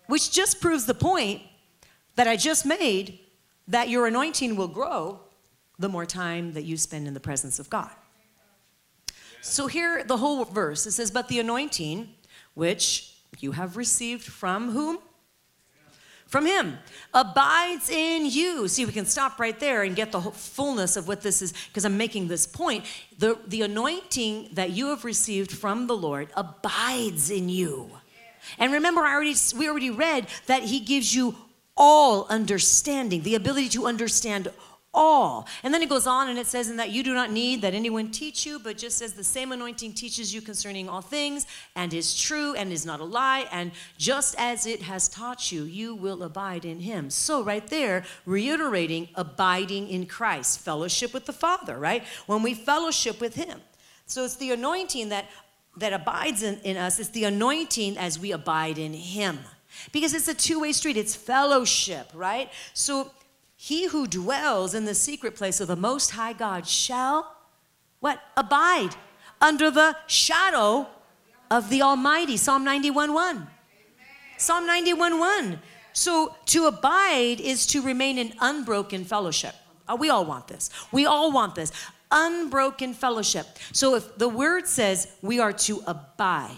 which 0.06 0.30
just 0.30 0.60
proves 0.60 0.86
the 0.86 0.94
point 0.94 1.42
that 2.16 2.28
I 2.28 2.36
just 2.36 2.66
made 2.66 3.18
that 3.68 3.88
your 3.88 4.06
anointing 4.06 4.56
will 4.56 4.68
grow 4.68 5.20
the 5.78 5.88
more 5.88 6.06
time 6.06 6.52
that 6.52 6.64
you 6.64 6.76
spend 6.76 7.08
in 7.08 7.14
the 7.14 7.20
presence 7.20 7.58
of 7.58 7.70
God. 7.70 7.90
So 9.40 9.66
here, 9.66 10.04
the 10.04 10.18
whole 10.18 10.44
verse, 10.44 10.86
it 10.86 10.92
says, 10.92 11.10
But 11.10 11.28
the 11.28 11.40
anointing 11.40 12.14
which 12.54 13.16
you 13.40 13.52
have 13.52 13.76
received 13.76 14.24
from 14.24 14.70
whom? 14.70 14.98
From 16.32 16.46
him. 16.46 16.78
Abides 17.12 17.90
in 17.90 18.24
you. 18.24 18.66
See 18.66 18.86
we 18.86 18.92
can 18.92 19.04
stop 19.04 19.38
right 19.38 19.60
there 19.60 19.82
and 19.82 19.94
get 19.94 20.12
the 20.12 20.20
fullness 20.22 20.96
of 20.96 21.06
what 21.06 21.20
this 21.20 21.42
is 21.42 21.52
because 21.68 21.84
i'm 21.84 21.98
making 21.98 22.26
this 22.26 22.46
point. 22.46 22.86
The, 23.18 23.38
the 23.46 23.62
anointing 23.62 24.48
that 24.54 24.70
you 24.70 24.88
have 24.88 25.04
received 25.04 25.52
from 25.52 25.86
the 25.86 25.96
lord 25.96 26.28
abides 26.34 27.30
in 27.30 27.50
you. 27.50 27.90
And 28.58 28.72
remember 28.72 29.02
i 29.02 29.12
already 29.12 29.36
we 29.56 29.68
already 29.68 29.90
read 29.90 30.26
that 30.46 30.62
he 30.62 30.80
gives 30.80 31.14
you 31.14 31.36
all 31.76 32.26
understanding 32.28 33.22
the 33.22 33.34
ability 33.34 33.68
to 33.68 33.86
understand 33.86 34.50
all. 34.94 35.46
And 35.62 35.72
then 35.72 35.82
it 35.82 35.88
goes 35.88 36.06
on 36.06 36.28
and 36.28 36.38
it 36.38 36.46
says, 36.46 36.70
in 36.70 36.76
that 36.76 36.90
you 36.90 37.02
do 37.02 37.14
not 37.14 37.30
need 37.30 37.62
that 37.62 37.74
anyone 37.74 38.10
teach 38.10 38.44
you, 38.44 38.58
but 38.58 38.76
just 38.76 39.00
as 39.00 39.14
the 39.14 39.24
same 39.24 39.52
anointing 39.52 39.94
teaches 39.94 40.34
you 40.34 40.40
concerning 40.40 40.88
all 40.88 41.00
things, 41.00 41.46
and 41.74 41.94
is 41.94 42.18
true 42.18 42.54
and 42.54 42.72
is 42.72 42.84
not 42.84 43.00
a 43.00 43.04
lie, 43.04 43.46
and 43.50 43.72
just 43.96 44.34
as 44.38 44.66
it 44.66 44.82
has 44.82 45.08
taught 45.08 45.50
you, 45.50 45.64
you 45.64 45.94
will 45.94 46.22
abide 46.22 46.64
in 46.64 46.80
him. 46.80 47.10
So, 47.10 47.42
right 47.42 47.66
there, 47.66 48.04
reiterating 48.26 49.08
abiding 49.14 49.88
in 49.88 50.06
Christ, 50.06 50.60
fellowship 50.60 51.14
with 51.14 51.26
the 51.26 51.32
Father, 51.32 51.78
right? 51.78 52.04
When 52.26 52.42
we 52.42 52.54
fellowship 52.54 53.20
with 53.20 53.34
him. 53.34 53.60
So 54.06 54.24
it's 54.24 54.36
the 54.36 54.50
anointing 54.50 55.08
that 55.08 55.26
that 55.78 55.94
abides 55.94 56.42
in, 56.42 56.58
in 56.64 56.76
us, 56.76 56.98
it's 56.98 57.08
the 57.10 57.24
anointing 57.24 57.96
as 57.96 58.18
we 58.18 58.32
abide 58.32 58.76
in 58.76 58.92
him. 58.92 59.38
Because 59.90 60.12
it's 60.12 60.28
a 60.28 60.34
two-way 60.34 60.72
street, 60.72 60.98
it's 60.98 61.16
fellowship, 61.16 62.10
right? 62.14 62.50
So 62.74 63.10
he 63.62 63.86
who 63.86 64.08
dwells 64.08 64.74
in 64.74 64.86
the 64.86 64.94
secret 64.94 65.36
place 65.36 65.60
of 65.60 65.68
the 65.68 65.76
Most 65.76 66.10
High 66.10 66.32
God 66.32 66.66
shall, 66.66 67.36
what? 68.00 68.20
Abide 68.36 68.96
under 69.40 69.70
the 69.70 69.96
shadow 70.08 70.88
of 71.48 71.70
the 71.70 71.80
Almighty. 71.80 72.36
Psalm 72.36 72.64
91 72.64 73.14
1. 73.14 73.46
Psalm 74.36 74.66
91 74.66 75.16
1. 75.16 75.60
So 75.92 76.34
to 76.46 76.66
abide 76.66 77.38
is 77.38 77.64
to 77.66 77.80
remain 77.80 78.18
in 78.18 78.34
unbroken 78.40 79.04
fellowship. 79.04 79.54
Uh, 79.88 79.94
we 79.94 80.10
all 80.10 80.24
want 80.24 80.48
this. 80.48 80.68
We 80.90 81.06
all 81.06 81.30
want 81.30 81.54
this. 81.54 81.70
Unbroken 82.10 82.94
fellowship. 82.94 83.46
So 83.70 83.94
if 83.94 84.18
the 84.18 84.28
word 84.28 84.66
says 84.66 85.06
we 85.22 85.38
are 85.38 85.52
to 85.52 85.84
abide, 85.86 86.56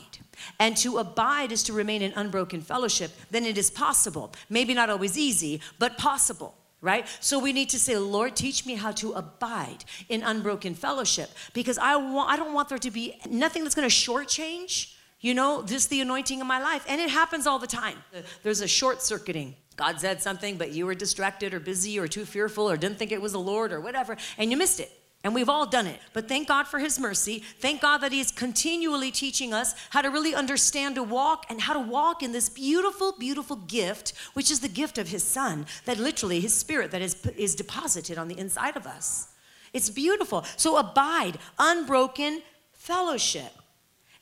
and 0.58 0.74
to 0.78 0.96
abide 0.96 1.52
is 1.52 1.64
to 1.64 1.74
remain 1.74 2.00
in 2.00 2.14
unbroken 2.16 2.62
fellowship, 2.62 3.10
then 3.30 3.44
it 3.44 3.58
is 3.58 3.70
possible. 3.70 4.32
Maybe 4.48 4.72
not 4.72 4.88
always 4.88 5.18
easy, 5.18 5.60
but 5.78 5.98
possible 5.98 6.54
right? 6.84 7.08
So 7.20 7.38
we 7.38 7.52
need 7.52 7.70
to 7.70 7.78
say, 7.78 7.96
Lord, 7.96 8.36
teach 8.36 8.66
me 8.66 8.74
how 8.74 8.92
to 8.92 9.14
abide 9.14 9.84
in 10.10 10.22
unbroken 10.22 10.74
fellowship 10.74 11.30
because 11.54 11.78
I 11.78 11.96
want 11.96 12.30
I 12.30 12.36
don't 12.36 12.52
want 12.52 12.68
there 12.68 12.78
to 12.78 12.90
be 12.90 13.18
nothing 13.28 13.62
that's 13.64 13.74
going 13.74 13.88
to 13.88 13.94
shortchange, 13.94 14.94
you 15.20 15.32
know, 15.32 15.62
just 15.64 15.88
the 15.88 16.00
anointing 16.02 16.40
in 16.40 16.46
my 16.46 16.62
life. 16.62 16.84
And 16.86 17.00
it 17.00 17.08
happens 17.08 17.46
all 17.46 17.58
the 17.58 17.66
time. 17.66 17.96
There's 18.42 18.60
a 18.60 18.68
short 18.68 19.02
circuiting. 19.02 19.56
God 19.76 19.98
said 19.98 20.22
something, 20.22 20.56
but 20.56 20.72
you 20.72 20.86
were 20.86 20.94
distracted 20.94 21.54
or 21.54 21.58
busy 21.58 21.98
or 21.98 22.06
too 22.06 22.24
fearful 22.24 22.70
or 22.70 22.76
didn't 22.76 22.98
think 22.98 23.10
it 23.10 23.20
was 23.20 23.32
the 23.32 23.40
Lord 23.40 23.72
or 23.72 23.80
whatever, 23.80 24.16
and 24.38 24.50
you 24.50 24.56
missed 24.56 24.78
it. 24.78 24.92
And 25.24 25.34
we've 25.34 25.48
all 25.48 25.64
done 25.64 25.86
it. 25.86 25.98
But 26.12 26.28
thank 26.28 26.48
God 26.48 26.68
for 26.68 26.78
His 26.78 27.00
mercy. 27.00 27.42
Thank 27.58 27.80
God 27.80 27.98
that 27.98 28.12
He 28.12 28.20
is 28.20 28.30
continually 28.30 29.10
teaching 29.10 29.54
us 29.54 29.74
how 29.88 30.02
to 30.02 30.10
really 30.10 30.34
understand 30.34 30.96
to 30.96 31.02
walk 31.02 31.46
and 31.48 31.62
how 31.62 31.72
to 31.72 31.80
walk 31.80 32.22
in 32.22 32.32
this 32.32 32.50
beautiful, 32.50 33.12
beautiful 33.18 33.56
gift, 33.56 34.12
which 34.34 34.50
is 34.50 34.60
the 34.60 34.68
gift 34.68 34.98
of 34.98 35.08
His 35.08 35.24
Son, 35.24 35.64
that 35.86 35.98
literally 35.98 36.40
His 36.40 36.52
Spirit 36.52 36.90
that 36.90 37.00
is, 37.00 37.16
is 37.38 37.54
deposited 37.54 38.18
on 38.18 38.28
the 38.28 38.38
inside 38.38 38.76
of 38.76 38.86
us. 38.86 39.28
It's 39.72 39.88
beautiful. 39.88 40.44
So 40.56 40.76
abide, 40.76 41.38
unbroken 41.58 42.42
fellowship. 42.72 43.52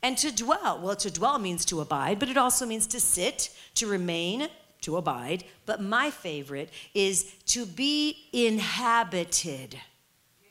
And 0.04 0.16
to 0.18 0.34
dwell, 0.34 0.80
well, 0.80 0.96
to 0.96 1.10
dwell 1.10 1.38
means 1.40 1.64
to 1.66 1.80
abide, 1.80 2.20
but 2.20 2.28
it 2.28 2.36
also 2.36 2.64
means 2.64 2.86
to 2.88 3.00
sit, 3.00 3.50
to 3.74 3.88
remain, 3.88 4.48
to 4.82 4.96
abide. 4.96 5.44
But 5.66 5.80
my 5.80 6.10
favorite 6.10 6.70
is 6.94 7.34
to 7.46 7.66
be 7.66 8.28
inhabited. 8.32 9.78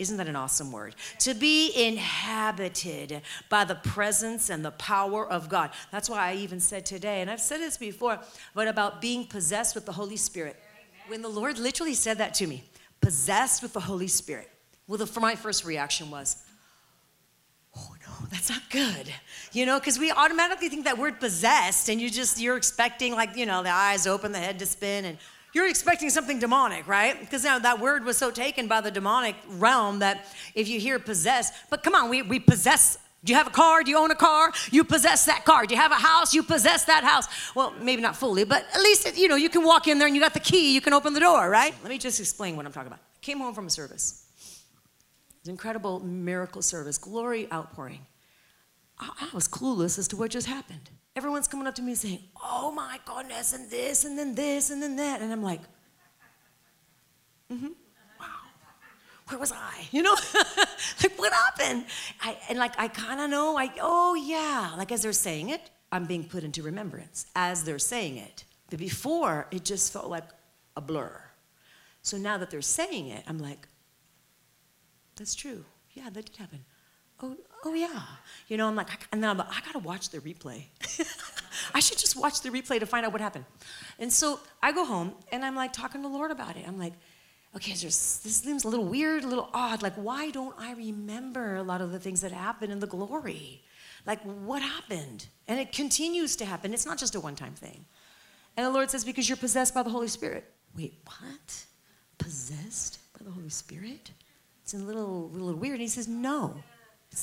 Isn't 0.01 0.17
that 0.17 0.27
an 0.27 0.35
awesome 0.35 0.71
word? 0.71 0.95
To 1.19 1.35
be 1.35 1.71
inhabited 1.75 3.21
by 3.49 3.65
the 3.65 3.75
presence 3.75 4.49
and 4.49 4.65
the 4.65 4.71
power 4.71 5.27
of 5.27 5.47
God. 5.47 5.69
That's 5.91 6.09
why 6.09 6.31
I 6.31 6.35
even 6.37 6.59
said 6.59 6.87
today, 6.87 7.21
and 7.21 7.29
I've 7.29 7.39
said 7.39 7.59
this 7.59 7.77
before, 7.77 8.17
but 8.55 8.67
about 8.67 8.99
being 8.99 9.27
possessed 9.27 9.75
with 9.75 9.85
the 9.85 9.91
Holy 9.91 10.17
Spirit. 10.17 10.59
When 11.07 11.21
the 11.21 11.29
Lord 11.29 11.59
literally 11.59 11.93
said 11.93 12.17
that 12.17 12.33
to 12.35 12.47
me, 12.47 12.63
possessed 12.99 13.61
with 13.61 13.73
the 13.73 13.79
Holy 13.79 14.07
Spirit, 14.07 14.49
well, 14.87 14.97
the, 14.97 15.19
my 15.19 15.35
first 15.35 15.65
reaction 15.65 16.09
was, 16.09 16.43
oh 17.77 17.93
no, 18.07 18.27
that's 18.31 18.49
not 18.49 18.63
good. 18.71 19.07
You 19.51 19.67
know, 19.67 19.77
because 19.77 19.99
we 19.99 20.11
automatically 20.11 20.69
think 20.69 20.85
that 20.85 20.97
word 20.97 21.19
possessed, 21.19 21.89
and 21.89 22.01
you 22.01 22.09
just, 22.09 22.41
you're 22.41 22.57
expecting, 22.57 23.13
like, 23.13 23.37
you 23.37 23.45
know, 23.45 23.61
the 23.61 23.69
eyes 23.69 24.07
open, 24.07 24.31
the 24.31 24.39
head 24.39 24.57
to 24.57 24.65
spin, 24.65 25.05
and 25.05 25.19
you're 25.53 25.67
expecting 25.67 26.09
something 26.09 26.39
demonic, 26.39 26.87
right? 26.87 27.19
Because 27.19 27.43
now 27.43 27.59
that 27.59 27.79
word 27.79 28.05
was 28.05 28.17
so 28.17 28.31
taken 28.31 28.67
by 28.67 28.81
the 28.81 28.91
demonic 28.91 29.35
realm 29.49 29.99
that 29.99 30.25
if 30.55 30.67
you 30.67 30.79
hear 30.79 30.97
possess, 30.99 31.51
but 31.69 31.83
come 31.83 31.95
on, 31.95 32.09
we, 32.09 32.21
we 32.21 32.39
possess. 32.39 32.97
Do 33.23 33.31
you 33.31 33.37
have 33.37 33.47
a 33.47 33.51
car? 33.51 33.83
Do 33.83 33.91
you 33.91 33.97
own 33.97 34.09
a 34.11 34.15
car? 34.15 34.51
You 34.71 34.83
possess 34.83 35.25
that 35.25 35.45
car. 35.45 35.65
Do 35.65 35.75
you 35.75 35.81
have 35.81 35.91
a 35.91 35.95
house? 35.95 36.33
You 36.33 36.41
possess 36.41 36.85
that 36.85 37.03
house. 37.03 37.27
Well, 37.53 37.73
maybe 37.79 38.01
not 38.01 38.15
fully, 38.15 38.45
but 38.45 38.65
at 38.73 38.81
least, 38.81 39.15
you 39.17 39.27
know, 39.27 39.35
you 39.35 39.49
can 39.49 39.63
walk 39.63 39.87
in 39.87 39.99
there 39.99 40.07
and 40.07 40.15
you 40.15 40.21
got 40.21 40.33
the 40.33 40.39
key, 40.39 40.73
you 40.73 40.81
can 40.81 40.93
open 40.93 41.13
the 41.13 41.19
door, 41.19 41.49
right? 41.49 41.75
Let 41.83 41.89
me 41.89 41.97
just 41.97 42.19
explain 42.19 42.55
what 42.55 42.65
I'm 42.65 42.71
talking 42.71 42.87
about. 42.87 42.99
I 42.99 43.19
came 43.21 43.39
home 43.39 43.53
from 43.53 43.67
a 43.67 43.69
service. 43.69 44.25
It 44.39 45.41
was 45.41 45.47
an 45.47 45.51
incredible 45.51 45.99
miracle 45.99 46.61
service, 46.61 46.97
glory 46.97 47.51
outpouring. 47.51 48.05
I, 48.97 49.09
I 49.21 49.35
was 49.35 49.47
clueless 49.47 49.99
as 49.99 50.07
to 50.09 50.15
what 50.15 50.31
just 50.31 50.47
happened. 50.47 50.89
Everyone's 51.15 51.47
coming 51.47 51.67
up 51.67 51.75
to 51.75 51.81
me 51.81 51.95
saying, 51.95 52.19
Oh 52.41 52.71
my 52.71 52.99
goodness, 53.05 53.53
and 53.53 53.69
this, 53.69 54.05
and 54.05 54.17
then 54.17 54.33
this, 54.35 54.69
and 54.69 54.81
then 54.81 54.95
that. 54.95 55.21
And 55.21 55.31
I'm 55.31 55.43
like, 55.43 55.61
Mm 57.51 57.59
hmm. 57.59 57.67
Wow. 58.19 58.25
Where 59.27 59.39
was 59.39 59.51
I? 59.51 59.87
You 59.91 60.03
know? 60.03 60.15
like, 61.03 61.19
what 61.19 61.33
happened? 61.33 61.85
I, 62.21 62.37
and 62.49 62.57
like, 62.57 62.79
I 62.79 62.87
kind 62.87 63.19
of 63.19 63.29
know, 63.29 63.53
like, 63.53 63.73
oh 63.81 64.15
yeah. 64.15 64.73
Like, 64.77 64.91
as 64.91 65.01
they're 65.01 65.11
saying 65.11 65.49
it, 65.49 65.69
I'm 65.91 66.05
being 66.05 66.23
put 66.23 66.43
into 66.43 66.63
remembrance 66.63 67.25
as 67.35 67.63
they're 67.63 67.79
saying 67.79 68.17
it. 68.17 68.45
But 68.69 68.79
before, 68.79 69.47
it 69.51 69.65
just 69.65 69.91
felt 69.91 70.07
like 70.07 70.23
a 70.77 70.81
blur. 70.81 71.21
So 72.01 72.17
now 72.17 72.37
that 72.37 72.49
they're 72.49 72.61
saying 72.61 73.09
it, 73.09 73.23
I'm 73.27 73.37
like, 73.37 73.67
that's 75.17 75.35
true. 75.35 75.65
Yeah, 75.91 76.09
that 76.09 76.25
did 76.25 76.37
happen. 76.37 76.63
Oh, 77.21 77.35
oh 77.65 77.73
yeah. 77.73 78.01
You 78.47 78.57
know, 78.57 78.67
I'm 78.67 78.75
like, 78.75 78.87
and 79.11 79.23
then 79.23 79.29
I'm 79.29 79.37
like, 79.37 79.49
I 79.49 79.61
gotta 79.65 79.79
watch 79.79 80.09
the 80.09 80.19
replay. 80.19 80.65
I 81.73 81.79
should 81.79 81.97
just 81.97 82.17
watch 82.17 82.41
the 82.41 82.49
replay 82.49 82.79
to 82.79 82.85
find 82.85 83.05
out 83.05 83.11
what 83.11 83.21
happened. 83.21 83.45
And 83.99 84.11
so 84.11 84.39
I 84.61 84.71
go 84.71 84.85
home 84.85 85.13
and 85.31 85.45
I'm 85.45 85.55
like 85.55 85.73
talking 85.73 86.01
to 86.01 86.07
the 86.07 86.13
Lord 86.13 86.31
about 86.31 86.57
it. 86.57 86.65
I'm 86.67 86.77
like, 86.77 86.93
okay, 87.55 87.73
this 87.73 87.95
seems 87.95 88.63
a 88.63 88.67
little 88.67 88.85
weird, 88.85 89.23
a 89.23 89.27
little 89.27 89.49
odd. 89.53 89.81
Like, 89.81 89.95
why 89.95 90.31
don't 90.31 90.55
I 90.57 90.73
remember 90.73 91.55
a 91.55 91.63
lot 91.63 91.81
of 91.81 91.91
the 91.91 91.99
things 91.99 92.21
that 92.21 92.31
happened 92.31 92.71
in 92.71 92.79
the 92.79 92.87
glory? 92.87 93.63
Like, 94.05 94.21
what 94.23 94.61
happened? 94.61 95.27
And 95.47 95.59
it 95.59 95.71
continues 95.71 96.35
to 96.37 96.45
happen. 96.45 96.73
It's 96.73 96.85
not 96.85 96.97
just 96.97 97.15
a 97.15 97.19
one 97.19 97.35
time 97.35 97.53
thing. 97.53 97.85
And 98.57 98.65
the 98.65 98.71
Lord 98.71 98.89
says, 98.89 99.05
because 99.05 99.29
you're 99.29 99.37
possessed 99.37 99.73
by 99.73 99.83
the 99.83 99.89
Holy 99.89 100.07
Spirit. 100.07 100.45
Wait, 100.75 100.93
what? 101.05 101.65
Possessed 102.17 102.99
by 103.17 103.25
the 103.25 103.31
Holy 103.31 103.49
Spirit? 103.49 104.11
It's 104.63 104.73
a 104.73 104.77
little, 104.77 105.29
little 105.29 105.53
weird. 105.53 105.75
And 105.75 105.81
he 105.81 105.87
says, 105.87 106.07
no. 106.07 106.55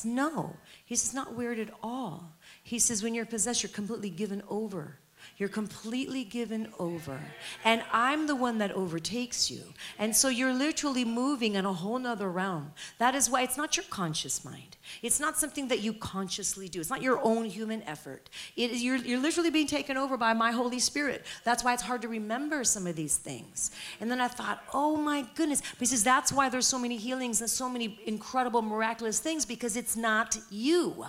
No. 0.04 0.56
He 0.84 0.96
says, 0.96 1.14
not 1.14 1.34
weird 1.34 1.58
at 1.58 1.70
all. 1.82 2.36
He 2.62 2.78
says, 2.78 3.02
when 3.02 3.14
you're 3.14 3.26
possessed, 3.26 3.62
you're 3.62 3.70
completely 3.70 4.10
given 4.10 4.42
over 4.48 4.98
you're 5.36 5.48
completely 5.48 6.24
given 6.24 6.68
over. 6.78 7.20
And 7.64 7.82
I'm 7.92 8.26
the 8.26 8.34
one 8.34 8.58
that 8.58 8.72
overtakes 8.72 9.50
you. 9.50 9.62
And 9.98 10.14
so 10.14 10.28
you're 10.28 10.52
literally 10.52 11.04
moving 11.04 11.54
in 11.54 11.64
a 11.64 11.72
whole 11.72 11.98
nother 11.98 12.30
realm. 12.30 12.72
That 12.98 13.14
is 13.14 13.30
why 13.30 13.42
it's 13.42 13.56
not 13.56 13.76
your 13.76 13.84
conscious 13.90 14.44
mind. 14.44 14.76
It's 15.02 15.20
not 15.20 15.38
something 15.38 15.68
that 15.68 15.80
you 15.80 15.92
consciously 15.92 16.68
do. 16.68 16.80
It's 16.80 16.90
not 16.90 17.02
your 17.02 17.20
own 17.22 17.44
human 17.44 17.82
effort. 17.82 18.30
You're, 18.56 18.96
you're 18.96 19.20
literally 19.20 19.50
being 19.50 19.66
taken 19.66 19.96
over 19.96 20.16
by 20.16 20.32
my 20.32 20.50
Holy 20.50 20.78
Spirit. 20.78 21.24
That's 21.44 21.62
why 21.62 21.74
it's 21.74 21.82
hard 21.82 22.02
to 22.02 22.08
remember 22.08 22.64
some 22.64 22.86
of 22.86 22.96
these 22.96 23.16
things. 23.16 23.70
And 24.00 24.10
then 24.10 24.20
I 24.20 24.28
thought, 24.28 24.62
oh 24.72 24.96
my 24.96 25.26
goodness. 25.34 25.62
Because 25.78 26.02
that's 26.02 26.32
why 26.32 26.48
there's 26.48 26.66
so 26.66 26.78
many 26.78 26.96
healings 26.96 27.40
and 27.40 27.50
so 27.50 27.68
many 27.68 28.00
incredible, 28.06 28.62
miraculous 28.62 29.20
things 29.20 29.44
because 29.44 29.76
it's 29.76 29.96
not 29.96 30.38
you. 30.50 31.06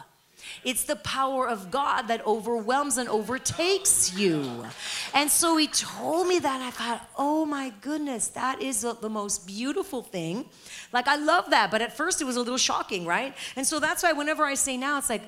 It's 0.64 0.84
the 0.84 0.96
power 0.98 1.48
of 1.48 1.72
God 1.72 2.04
that 2.04 2.26
overwhelms 2.26 2.98
and 2.98 3.08
overtakes 3.10 4.18
you. 4.18 4.66
And 5.14 5.30
so 5.30 5.58
he 5.58 5.68
told 5.68 6.28
me 6.28 6.40
that. 6.40 6.62
I 6.62 6.72
thought, 6.72 7.10
oh 7.18 7.46
my 7.46 7.72
goodness, 7.82 8.30
that 8.30 8.62
is 8.62 8.82
the 8.82 9.10
most 9.10 9.48
beautiful 9.48 10.02
thing. 10.02 10.46
Like, 10.92 11.08
I 11.08 11.16
love 11.16 11.50
that. 11.52 11.72
But 11.72 11.82
at 11.82 11.96
first, 11.96 12.22
it 12.22 12.26
was 12.26 12.36
a 12.36 12.40
little 12.40 12.58
shocking, 12.58 13.06
right? 13.06 13.34
And 13.56 13.66
so 13.66 13.80
that's 13.80 14.04
why 14.04 14.14
whenever 14.14 14.44
I 14.44 14.56
say 14.56 14.78
now, 14.78 14.98
it's 14.98 15.10
like, 15.10 15.24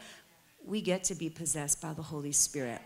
we 0.66 0.82
get 0.82 1.04
to 1.06 1.16
be 1.16 1.30
possessed 1.30 1.82
by 1.82 1.94
the 1.94 2.04
Holy 2.04 2.32
Spirit. 2.32 2.82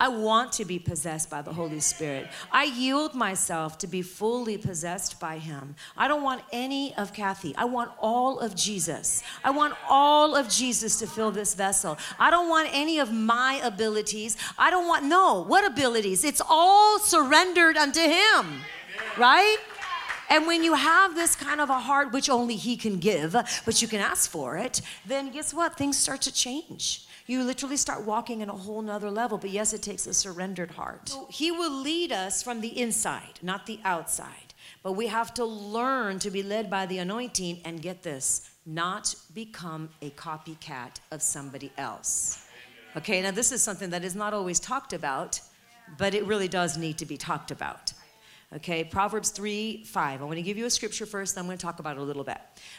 I 0.00 0.08
want 0.08 0.52
to 0.52 0.64
be 0.64 0.78
possessed 0.78 1.28
by 1.28 1.42
the 1.42 1.52
Holy 1.52 1.78
Spirit. 1.78 2.28
I 2.50 2.64
yield 2.64 3.14
myself 3.14 3.76
to 3.78 3.86
be 3.86 4.00
fully 4.00 4.56
possessed 4.56 5.20
by 5.20 5.36
Him. 5.36 5.74
I 5.94 6.08
don't 6.08 6.22
want 6.22 6.40
any 6.52 6.94
of 6.96 7.12
Cathy. 7.12 7.54
I 7.54 7.66
want 7.66 7.92
all 8.00 8.40
of 8.40 8.56
Jesus. 8.56 9.22
I 9.44 9.50
want 9.50 9.74
all 9.90 10.34
of 10.34 10.48
Jesus 10.48 10.98
to 11.00 11.06
fill 11.06 11.30
this 11.30 11.54
vessel. 11.54 11.98
I 12.18 12.30
don't 12.30 12.48
want 12.48 12.70
any 12.72 12.98
of 12.98 13.12
my 13.12 13.60
abilities. 13.62 14.38
I 14.58 14.70
don't 14.70 14.88
want, 14.88 15.04
no, 15.04 15.44
what 15.46 15.66
abilities? 15.66 16.24
It's 16.24 16.40
all 16.48 16.98
surrendered 16.98 17.76
unto 17.76 18.00
Him, 18.00 18.62
right? 19.18 19.58
And 20.30 20.46
when 20.46 20.64
you 20.64 20.74
have 20.74 21.14
this 21.14 21.36
kind 21.36 21.60
of 21.60 21.68
a 21.68 21.78
heart, 21.78 22.10
which 22.10 22.30
only 22.30 22.56
He 22.56 22.78
can 22.78 22.98
give, 22.98 23.32
but 23.66 23.82
you 23.82 23.88
can 23.88 24.00
ask 24.00 24.30
for 24.30 24.56
it, 24.56 24.80
then 25.04 25.30
guess 25.30 25.52
what? 25.52 25.76
Things 25.76 25.98
start 25.98 26.22
to 26.22 26.32
change 26.32 27.06
you 27.30 27.44
literally 27.44 27.76
start 27.76 28.04
walking 28.04 28.40
in 28.40 28.48
a 28.48 28.56
whole 28.56 28.82
nother 28.82 29.10
level. 29.10 29.38
But 29.38 29.50
yes, 29.50 29.72
it 29.72 29.82
takes 29.82 30.06
a 30.06 30.12
surrendered 30.12 30.72
heart. 30.72 31.10
So 31.10 31.28
he 31.30 31.52
will 31.52 31.70
lead 31.70 32.10
us 32.10 32.42
from 32.42 32.60
the 32.60 32.80
inside, 32.80 33.38
not 33.40 33.66
the 33.66 33.78
outside. 33.84 34.54
But 34.82 34.92
we 34.92 35.06
have 35.06 35.32
to 35.34 35.44
learn 35.44 36.18
to 36.20 36.30
be 36.30 36.42
led 36.42 36.68
by 36.68 36.86
the 36.86 36.98
anointing 36.98 37.60
and 37.64 37.80
get 37.80 38.02
this, 38.02 38.50
not 38.66 39.14
become 39.32 39.90
a 40.02 40.10
copycat 40.10 40.96
of 41.12 41.22
somebody 41.22 41.70
else. 41.78 42.46
Okay, 42.96 43.22
now 43.22 43.30
this 43.30 43.52
is 43.52 43.62
something 43.62 43.90
that 43.90 44.04
is 44.04 44.16
not 44.16 44.34
always 44.34 44.58
talked 44.58 44.92
about, 44.92 45.40
but 45.98 46.14
it 46.14 46.24
really 46.24 46.48
does 46.48 46.76
need 46.76 46.98
to 46.98 47.06
be 47.06 47.16
talked 47.16 47.52
about. 47.52 47.92
Okay, 48.56 48.82
Proverbs 48.82 49.30
3 49.30 49.84
5. 49.84 50.20
I 50.20 50.24
want 50.24 50.36
to 50.36 50.42
give 50.42 50.58
you 50.58 50.66
a 50.66 50.70
scripture 50.70 51.06
first, 51.06 51.38
I'm 51.38 51.46
going 51.46 51.56
to 51.56 51.62
talk 51.62 51.78
about 51.78 51.96
it 51.96 52.00
a 52.00 52.02
little 52.02 52.24
bit. 52.24 52.38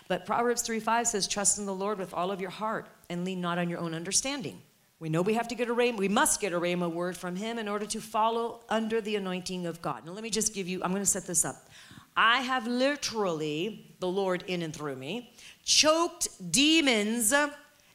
But 0.09 0.25
Proverbs 0.25 0.61
3 0.63 0.81
5 0.81 1.07
says, 1.07 1.27
Trust 1.27 1.59
in 1.59 1.65
the 1.65 1.73
Lord 1.73 1.97
with 1.97 2.13
all 2.13 2.29
of 2.31 2.41
your 2.41 2.49
heart 2.49 2.87
and 3.09 3.23
lean 3.23 3.39
not 3.39 3.57
on 3.57 3.69
your 3.69 3.79
own 3.79 3.93
understanding. 3.93 4.61
We 4.99 5.09
know 5.09 5.21
we 5.21 5.33
have 5.33 5.47
to 5.47 5.55
get 5.55 5.69
a 5.69 5.73
rhema, 5.73 5.97
we 5.97 6.09
must 6.09 6.41
get 6.41 6.51
a 6.51 6.59
rhema 6.59 6.91
word 6.91 7.17
from 7.17 7.35
him 7.35 7.57
in 7.57 7.67
order 7.67 7.85
to 7.87 8.01
follow 8.01 8.59
under 8.69 8.99
the 9.01 9.15
anointing 9.15 9.65
of 9.65 9.81
God. 9.81 10.05
Now, 10.05 10.11
let 10.11 10.23
me 10.23 10.29
just 10.29 10.53
give 10.53 10.67
you, 10.67 10.83
I'm 10.83 10.91
going 10.91 11.01
to 11.01 11.09
set 11.09 11.25
this 11.25 11.45
up. 11.45 11.69
I 12.15 12.41
have 12.41 12.67
literally, 12.67 13.95
the 13.99 14.07
Lord 14.07 14.43
in 14.47 14.61
and 14.61 14.75
through 14.75 14.97
me, 14.97 15.31
choked 15.63 16.27
demons 16.51 17.33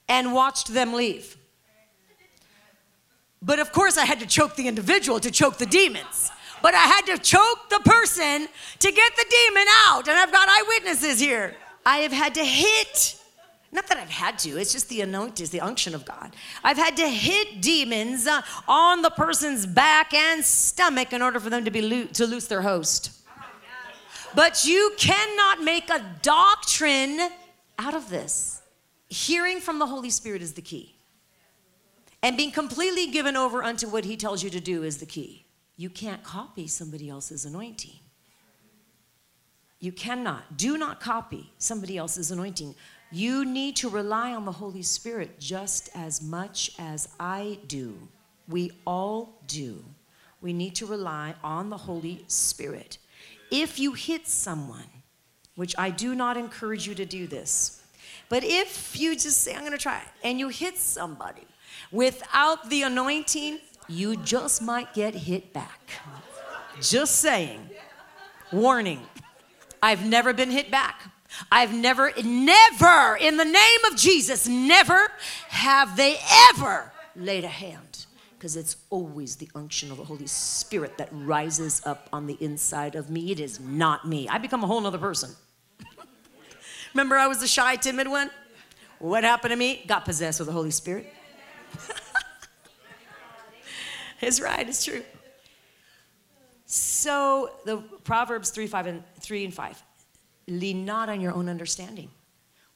and 0.09 0.33
watched 0.33 0.73
them 0.73 0.95
leave. 0.95 1.37
But 3.43 3.59
of 3.59 3.71
course, 3.71 3.99
I 3.99 4.07
had 4.07 4.19
to 4.21 4.27
choke 4.27 4.57
the 4.57 4.67
individual 4.67 5.21
to 5.21 5.31
choke 5.31 5.59
the 5.59 5.67
demons 5.67 6.33
but 6.63 6.75
I 6.75 6.83
had 6.83 7.03
to 7.07 7.19
choke 7.19 7.69
the 7.71 7.81
person 7.81 8.49
to 8.79 8.93
get 8.93 9.17
the 9.17 9.25
demon 9.29 9.67
out. 9.87 10.09
And 10.09 10.19
I've 10.19 10.33
got 10.33 10.49
eyewitnesses 10.49 11.21
here. 11.21 11.55
I 11.85 11.99
have 11.99 12.13
had 12.13 12.35
to 12.35 12.45
hit, 12.45 13.21
not 13.73 13.87
that 13.87 13.99
I've 13.99 14.11
had 14.11 14.39
to, 14.41 14.59
it's 14.59 14.73
just 14.73 14.89
the 14.89 15.01
anointing, 15.03 15.45
it's 15.45 15.53
the 15.53 15.61
unction 15.61 15.95
of 15.95 16.05
God. 16.05 16.35
I've 16.65 16.77
had 16.77 16.97
to 16.97 17.09
hit 17.09 17.61
demons 17.61 18.27
uh, 18.27 18.43
on 18.67 19.03
the 19.03 19.11
person's 19.11 19.67
back 19.67 20.13
and 20.13 20.45
stomach 20.45 21.13
in 21.13 21.23
order 21.23 21.39
for 21.39 21.49
them 21.49 21.65
to 21.65 21.71
be 21.71 21.83
lo- 21.83 22.07
to 22.15 22.27
loose 22.27 22.47
their 22.47 22.63
host. 22.63 23.13
But 24.35 24.67
you 24.67 24.93
cannot 24.99 25.63
make 25.63 25.89
a 25.89 26.05
doctrine 26.21 27.31
out 27.79 27.95
of 27.95 28.11
this. 28.11 28.61
Hearing 29.09 29.61
from 29.61 29.79
the 29.79 29.87
Holy 29.87 30.11
Spirit 30.11 30.43
is 30.43 30.53
the 30.53 30.63
key. 30.63 30.97
And 32.23 32.37
being 32.37 32.51
completely 32.51 33.07
given 33.07 33.37
over 33.37 33.63
unto 33.63 33.89
what 33.89 34.05
He 34.05 34.17
tells 34.17 34.43
you 34.43 34.51
to 34.51 34.61
do 34.61 34.83
is 34.83 34.99
the 34.99 35.07
key. 35.07 35.46
You 35.77 35.91
can't 35.91 36.23
copy 36.23 36.67
somebody 36.67 37.09
else's 37.09 37.45
anointing. 37.45 37.99
You 39.79 39.93
cannot. 39.93 40.57
Do 40.57 40.79
not 40.79 41.01
copy 41.01 41.53
somebody 41.59 41.99
else's 41.99 42.31
anointing. 42.31 42.75
You 43.13 43.45
need 43.45 43.77
to 43.77 43.89
rely 43.89 44.35
on 44.35 44.45
the 44.45 44.53
Holy 44.53 44.83
Spirit 44.83 45.39
just 45.39 45.91
as 45.95 46.23
much 46.23 46.73
as 46.79 47.09
I 47.21 47.59
do. 47.69 47.97
We 48.49 48.73
all 48.87 49.39
do. 49.47 49.85
We 50.41 50.53
need 50.53 50.75
to 50.77 50.87
rely 50.87 51.35
on 51.45 51.71
the 51.71 51.77
Holy 51.77 52.25
Spirit. 52.27 52.99
If 53.51 53.79
you 53.79 53.93
hit 53.93 54.27
someone, 54.27 54.91
which 55.55 55.75
I 55.79 55.91
do 55.91 56.15
not 56.15 56.37
encourage 56.37 56.87
you 56.87 56.95
to 56.95 57.05
do 57.05 57.27
this, 57.27 57.83
but 58.29 58.43
if 58.45 58.99
you 58.99 59.15
just 59.15 59.43
say, 59.43 59.55
I'm 59.55 59.61
going 59.61 59.73
to 59.73 59.79
try 59.79 60.03
and 60.25 60.39
you 60.39 60.49
hit 60.49 60.77
somebody 60.77 61.47
without 61.93 62.69
the 62.69 62.83
anointing, 62.83 63.61
you 63.89 64.17
just 64.17 64.63
might 64.63 64.95
get 64.95 65.15
hit 65.15 65.53
back. 65.53 65.81
Just 66.81 67.17
saying. 67.17 67.71
Warning. 68.53 69.01
I've 69.83 70.05
never 70.05 70.33
been 70.33 70.51
hit 70.51 70.71
back. 70.71 71.11
I've 71.51 71.75
never, 71.75 72.13
never, 72.23 73.17
in 73.17 73.37
the 73.37 73.45
name 73.45 73.85
of 73.91 73.97
Jesus, 73.97 74.49
never 74.49 75.11
have 75.49 75.97
they 75.97 76.17
ever 76.51 76.93
laid 77.15 77.45
a 77.45 77.49
hand. 77.49 78.07
Because 78.37 78.57
it's 78.57 78.77
always 78.91 79.37
the 79.37 79.49
unction 79.55 79.91
of 79.91 79.97
the 79.97 80.05
Holy 80.05 80.27
Spirit 80.27 80.99
that 80.99 81.09
rises 81.13 81.83
up 81.85 82.09
on 82.13 82.27
the 82.27 82.37
inside 82.41 82.95
of 82.95 83.11
me. 83.11 83.33
It 83.33 83.41
is 83.41 83.61
not 83.61 84.07
me. 84.07 84.29
I 84.29 84.39
become 84.39 84.63
a 84.63 84.67
whole 84.67 84.81
nother 84.81 84.99
person. 84.99 85.31
Remember, 86.95 87.17
I 87.17 87.27
was 87.27 87.41
the 87.41 87.47
shy, 87.47 87.77
timid 87.77 88.09
one? 88.09 88.31
What 88.99 89.25
happened 89.25 89.51
to 89.51 89.57
me? 89.57 89.85
Got 89.87 90.05
possessed 90.05 90.41
with 90.41 90.47
the 90.47 90.53
Holy 90.53 90.71
Spirit. 90.71 91.13
It's 94.23 94.41
right, 94.41 94.67
it's 94.67 94.85
true. 94.85 95.03
So 96.65 97.51
the 97.65 97.79
Proverbs 98.03 98.51
3, 98.51 98.67
5 98.67 98.87
and 98.87 99.03
3 99.21 99.45
and 99.45 99.55
5. 99.55 99.83
Lean 100.49 100.85
not 100.85 101.09
on 101.09 101.21
your 101.21 101.33
own 101.33 101.49
understanding. 101.49 102.11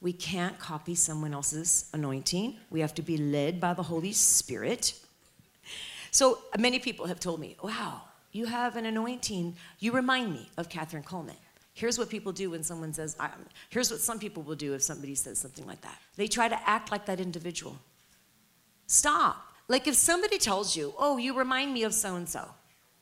We 0.01 0.13
can't 0.13 0.57
copy 0.59 0.95
someone 0.95 1.33
else's 1.33 1.89
anointing. 1.93 2.57
We 2.69 2.79
have 2.81 2.93
to 2.95 3.01
be 3.01 3.17
led 3.17 3.59
by 3.59 3.73
the 3.73 3.83
Holy 3.83 4.13
Spirit. 4.13 4.93
So 6.09 6.39
many 6.57 6.79
people 6.79 7.05
have 7.05 7.19
told 7.19 7.39
me, 7.39 7.55
wow, 7.63 8.01
you 8.31 8.45
have 8.45 8.75
an 8.75 8.85
anointing. 8.85 9.55
You 9.79 9.91
remind 9.91 10.33
me 10.33 10.49
of 10.57 10.69
Kathryn 10.69 11.03
Kuhlman. 11.03 11.35
Here's 11.73 11.97
what 11.97 12.09
people 12.09 12.31
do 12.31 12.49
when 12.49 12.63
someone 12.63 12.93
says, 12.93 13.15
here's 13.69 13.91
what 13.91 14.01
some 14.01 14.19
people 14.19 14.43
will 14.43 14.55
do 14.55 14.73
if 14.73 14.81
somebody 14.81 15.15
says 15.15 15.37
something 15.37 15.65
like 15.65 15.81
that. 15.81 15.97
They 16.15 16.27
try 16.27 16.49
to 16.49 16.69
act 16.69 16.91
like 16.91 17.05
that 17.05 17.19
individual. 17.19 17.77
Stop. 18.87 19.50
Like 19.71 19.87
if 19.87 19.95
somebody 19.95 20.37
tells 20.37 20.75
you, 20.75 20.93
oh, 20.99 21.15
you 21.15 21.33
remind 21.33 21.73
me 21.73 21.83
of 21.83 21.93
so 21.93 22.15
and 22.15 22.27
so, 22.27 22.45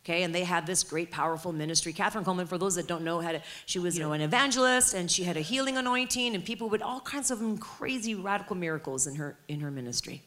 okay, 0.03 0.21
and 0.21 0.36
they 0.36 0.43
have 0.43 0.67
this 0.67 0.84
great, 0.84 1.10
powerful 1.10 1.51
ministry. 1.51 1.91
Kathryn 1.93 2.23
Kuhlman, 2.23 2.47
for 2.47 2.60
those 2.60 2.75
that 2.75 2.86
don't 2.86 3.03
know, 3.03 3.21
had 3.21 3.36
a, 3.38 3.41
she 3.65 3.79
was, 3.79 3.97
you 3.97 4.03
know, 4.03 4.13
an 4.13 4.21
evangelist, 4.21 4.93
and 4.93 5.10
she 5.10 5.23
had 5.23 5.36
a 5.36 5.41
healing 5.41 5.77
anointing, 5.77 6.36
and 6.36 6.45
people 6.45 6.69
would 6.69 6.84
all 6.84 6.99
kinds 6.99 7.32
of 7.32 7.41
crazy, 7.60 8.13
radical 8.13 8.55
miracles 8.55 9.08
in 9.08 9.15
her 9.15 9.36
in 9.47 9.62
her 9.62 9.71
ministry. 9.71 10.21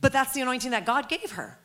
but 0.00 0.12
that's 0.12 0.32
the 0.32 0.40
anointing 0.40 0.72
that 0.72 0.84
God 0.84 1.08
gave 1.08 1.30
her. 1.32 1.56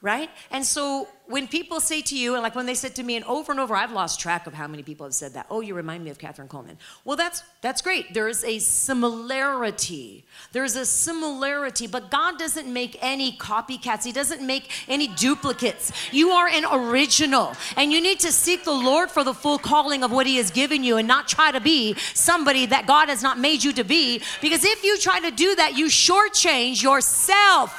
Right? 0.00 0.30
And 0.50 0.64
so 0.64 1.06
when 1.28 1.46
people 1.46 1.78
say 1.78 2.00
to 2.00 2.16
you, 2.16 2.34
and 2.34 2.42
like 2.42 2.54
when 2.54 2.64
they 2.64 2.74
said 2.74 2.94
to 2.96 3.02
me, 3.02 3.14
and 3.14 3.24
over 3.26 3.52
and 3.52 3.60
over, 3.60 3.76
I've 3.76 3.92
lost 3.92 4.18
track 4.18 4.46
of 4.46 4.54
how 4.54 4.66
many 4.66 4.82
people 4.82 5.04
have 5.04 5.14
said 5.14 5.34
that. 5.34 5.46
Oh, 5.50 5.60
you 5.60 5.74
remind 5.74 6.02
me 6.02 6.10
of 6.10 6.16
Kathryn 6.16 6.48
Kuhlman. 6.48 6.76
Well, 7.04 7.18
that's 7.18 7.42
that's 7.60 7.82
great. 7.82 8.14
There 8.14 8.28
is 8.28 8.42
a 8.44 8.58
similarity. 8.58 10.24
There's 10.52 10.74
a 10.74 10.86
similarity, 10.86 11.86
but 11.86 12.10
God 12.10 12.38
doesn't 12.38 12.72
make 12.72 12.96
any 13.02 13.36
copycats. 13.36 14.04
He 14.04 14.12
doesn't 14.12 14.40
make 14.40 14.70
any 14.88 15.08
duplicates. 15.08 15.92
You 16.12 16.30
are 16.30 16.48
an 16.48 16.64
original, 16.64 17.52
and 17.76 17.92
you 17.92 18.00
need 18.00 18.20
to 18.20 18.32
seek 18.32 18.64
the 18.64 18.72
Lord 18.72 19.10
for 19.10 19.22
the 19.22 19.34
full 19.34 19.58
calling 19.58 20.02
of 20.02 20.10
what 20.10 20.26
He 20.26 20.38
has 20.38 20.50
given 20.50 20.82
you, 20.82 20.96
and 20.96 21.06
not 21.06 21.28
try 21.28 21.52
to 21.52 21.60
be 21.60 21.94
somebody 22.14 22.64
that 22.66 22.86
God 22.86 23.10
has 23.10 23.22
not 23.22 23.38
made 23.38 23.62
you 23.62 23.74
to 23.74 23.84
be. 23.84 24.22
Because 24.40 24.64
if 24.64 24.82
you 24.82 24.96
try 24.98 25.20
to 25.20 25.30
do 25.30 25.54
that, 25.56 25.76
you 25.76 25.88
shortchange 25.88 26.82
yourself. 26.82 27.78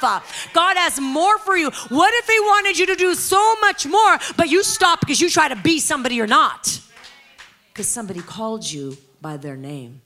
God 0.52 0.76
has 0.76 1.00
more 1.00 1.36
for 1.38 1.56
you. 1.56 1.72
What 1.88 2.14
if 2.14 2.26
He 2.28 2.38
wanted 2.38 2.78
you 2.78 2.86
to 2.86 2.94
do 2.94 3.14
so 3.16 3.39
much 3.60 3.86
more, 3.86 4.18
but 4.36 4.48
you 4.48 4.62
stop 4.62 5.00
because 5.00 5.20
you 5.20 5.30
try 5.30 5.48
to 5.48 5.56
be 5.56 5.78
somebody 5.78 6.14
you're 6.14 6.26
not? 6.26 6.80
Because 7.72 7.88
somebody 7.88 8.20
called 8.20 8.70
you 8.70 8.96
by 9.20 9.36
their 9.36 9.56
name. 9.56 10.02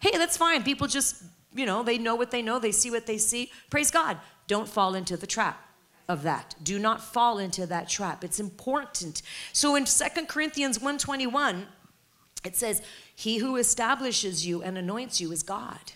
Hey, 0.00 0.12
that's 0.12 0.36
fine. 0.36 0.62
People 0.62 0.86
just, 0.86 1.22
you 1.54 1.66
know, 1.66 1.82
they 1.82 1.98
know 1.98 2.14
what 2.14 2.30
they 2.30 2.42
know, 2.42 2.58
they 2.58 2.72
see 2.72 2.90
what 2.90 3.06
they 3.06 3.18
see. 3.18 3.50
Praise 3.70 3.90
God. 3.90 4.18
Don't 4.46 4.68
fall 4.68 4.94
into 4.94 5.16
the 5.16 5.26
trap 5.26 5.60
of 6.08 6.22
that. 6.22 6.54
Do 6.62 6.78
not 6.78 7.00
fall 7.00 7.38
into 7.38 7.66
that 7.66 7.88
trap. 7.88 8.22
It's 8.22 8.38
important. 8.38 9.22
So 9.52 9.74
in 9.74 9.86
Second 9.86 10.28
Corinthians 10.28 10.78
121, 10.78 11.66
it 12.44 12.56
says, 12.56 12.82
He 13.14 13.38
who 13.38 13.56
establishes 13.56 14.46
you 14.46 14.62
and 14.62 14.78
anoints 14.78 15.20
you 15.20 15.32
is 15.32 15.42
God. 15.42 15.92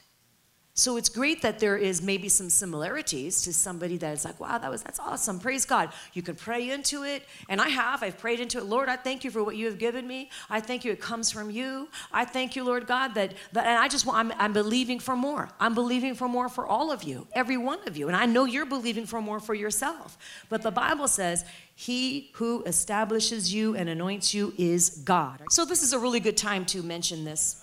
So 0.81 0.97
it's 0.97 1.11
great 1.11 1.43
that 1.43 1.59
there 1.59 1.77
is 1.77 2.01
maybe 2.01 2.31
some 2.31 2.49
similarities 2.49 3.43
to 3.43 3.53
somebody 3.53 3.99
that 3.99 4.15
is 4.15 4.25
like, 4.25 4.41
wow, 4.41 4.57
that 4.57 4.71
was 4.71 4.83
that's 4.83 4.99
awesome. 4.99 5.39
Praise 5.39 5.67
God. 5.67 5.93
You 6.15 6.23
can 6.23 6.37
pray 6.37 6.71
into 6.71 7.03
it. 7.03 7.25
And 7.51 7.61
I 7.61 7.69
have. 7.69 8.03
I've 8.03 8.17
prayed 8.17 8.41
into 8.41 8.57
it. 8.57 8.65
Lord, 8.65 8.89
I 8.89 8.97
thank 8.97 9.23
you 9.23 9.31
for 9.31 9.45
what 9.45 9.57
you 9.57 9.67
have 9.67 9.79
given 9.79 10.09
me. 10.09 10.31
I 10.49 10.59
thank 10.63 10.87
you. 10.87 10.91
It 10.91 10.99
comes 10.99 11.31
from 11.31 11.51
you. 11.51 11.91
I 12.11 12.25
thank 12.25 12.57
you, 12.57 12.65
Lord 12.65 12.87
God, 12.87 13.15
that, 13.17 13.35
that 13.53 13.67
and 13.67 13.77
I 13.77 13.89
just 13.89 14.07
want 14.07 14.17
I'm, 14.21 14.41
I'm 14.41 14.55
believing 14.55 15.01
for 15.01 15.15
more. 15.15 15.51
I'm 15.61 15.75
believing 15.75 16.15
for 16.15 16.29
more 16.29 16.49
for 16.49 16.67
all 16.67 16.91
of 16.91 17.03
you, 17.03 17.27
every 17.35 17.59
one 17.59 17.87
of 17.87 17.99
you. 17.99 18.07
And 18.09 18.17
I 18.17 18.25
know 18.25 18.47
you're 18.47 18.65
believing 18.65 19.05
for 19.05 19.21
more 19.21 19.39
for 19.39 19.53
yourself. 19.53 20.17
But 20.49 20.63
the 20.63 20.71
Bible 20.71 21.09
says, 21.09 21.45
he 21.75 22.31
who 22.37 22.63
establishes 22.65 23.53
you 23.53 23.77
and 23.77 23.91
anoints 23.91 24.33
you 24.33 24.55
is 24.57 25.03
God. 25.05 25.43
So 25.51 25.67
this 25.67 25.83
is 25.83 25.93
a 25.93 25.99
really 25.99 26.21
good 26.21 26.39
time 26.39 26.65
to 26.67 26.83
mention 26.83 27.27
this. 27.27 27.63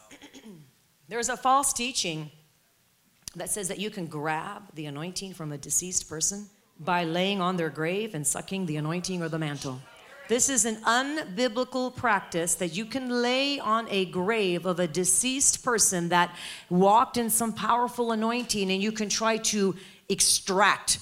There's 1.09 1.29
a 1.29 1.37
false 1.37 1.73
teaching 1.73 2.29
that 3.35 3.49
says 3.49 3.67
that 3.67 3.79
you 3.79 3.89
can 3.89 4.07
grab 4.07 4.63
the 4.73 4.85
anointing 4.85 5.33
from 5.33 5.51
a 5.51 5.57
deceased 5.57 6.09
person 6.09 6.47
by 6.79 7.03
laying 7.03 7.41
on 7.41 7.57
their 7.57 7.69
grave 7.69 8.15
and 8.15 8.25
sucking 8.25 8.65
the 8.65 8.77
anointing 8.77 9.21
or 9.21 9.29
the 9.29 9.39
mantle. 9.39 9.79
This 10.27 10.49
is 10.49 10.65
an 10.65 10.75
unbiblical 10.77 11.95
practice 11.95 12.55
that 12.55 12.75
you 12.75 12.85
can 12.85 13.09
lay 13.09 13.59
on 13.59 13.87
a 13.89 14.05
grave 14.05 14.65
of 14.65 14.79
a 14.79 14.87
deceased 14.87 15.63
person 15.63 16.09
that 16.09 16.35
walked 16.69 17.15
in 17.17 17.29
some 17.29 17.53
powerful 17.53 18.11
anointing 18.11 18.69
and 18.69 18.81
you 18.81 18.91
can 18.91 19.07
try 19.07 19.37
to 19.37 19.75
extract, 20.09 20.99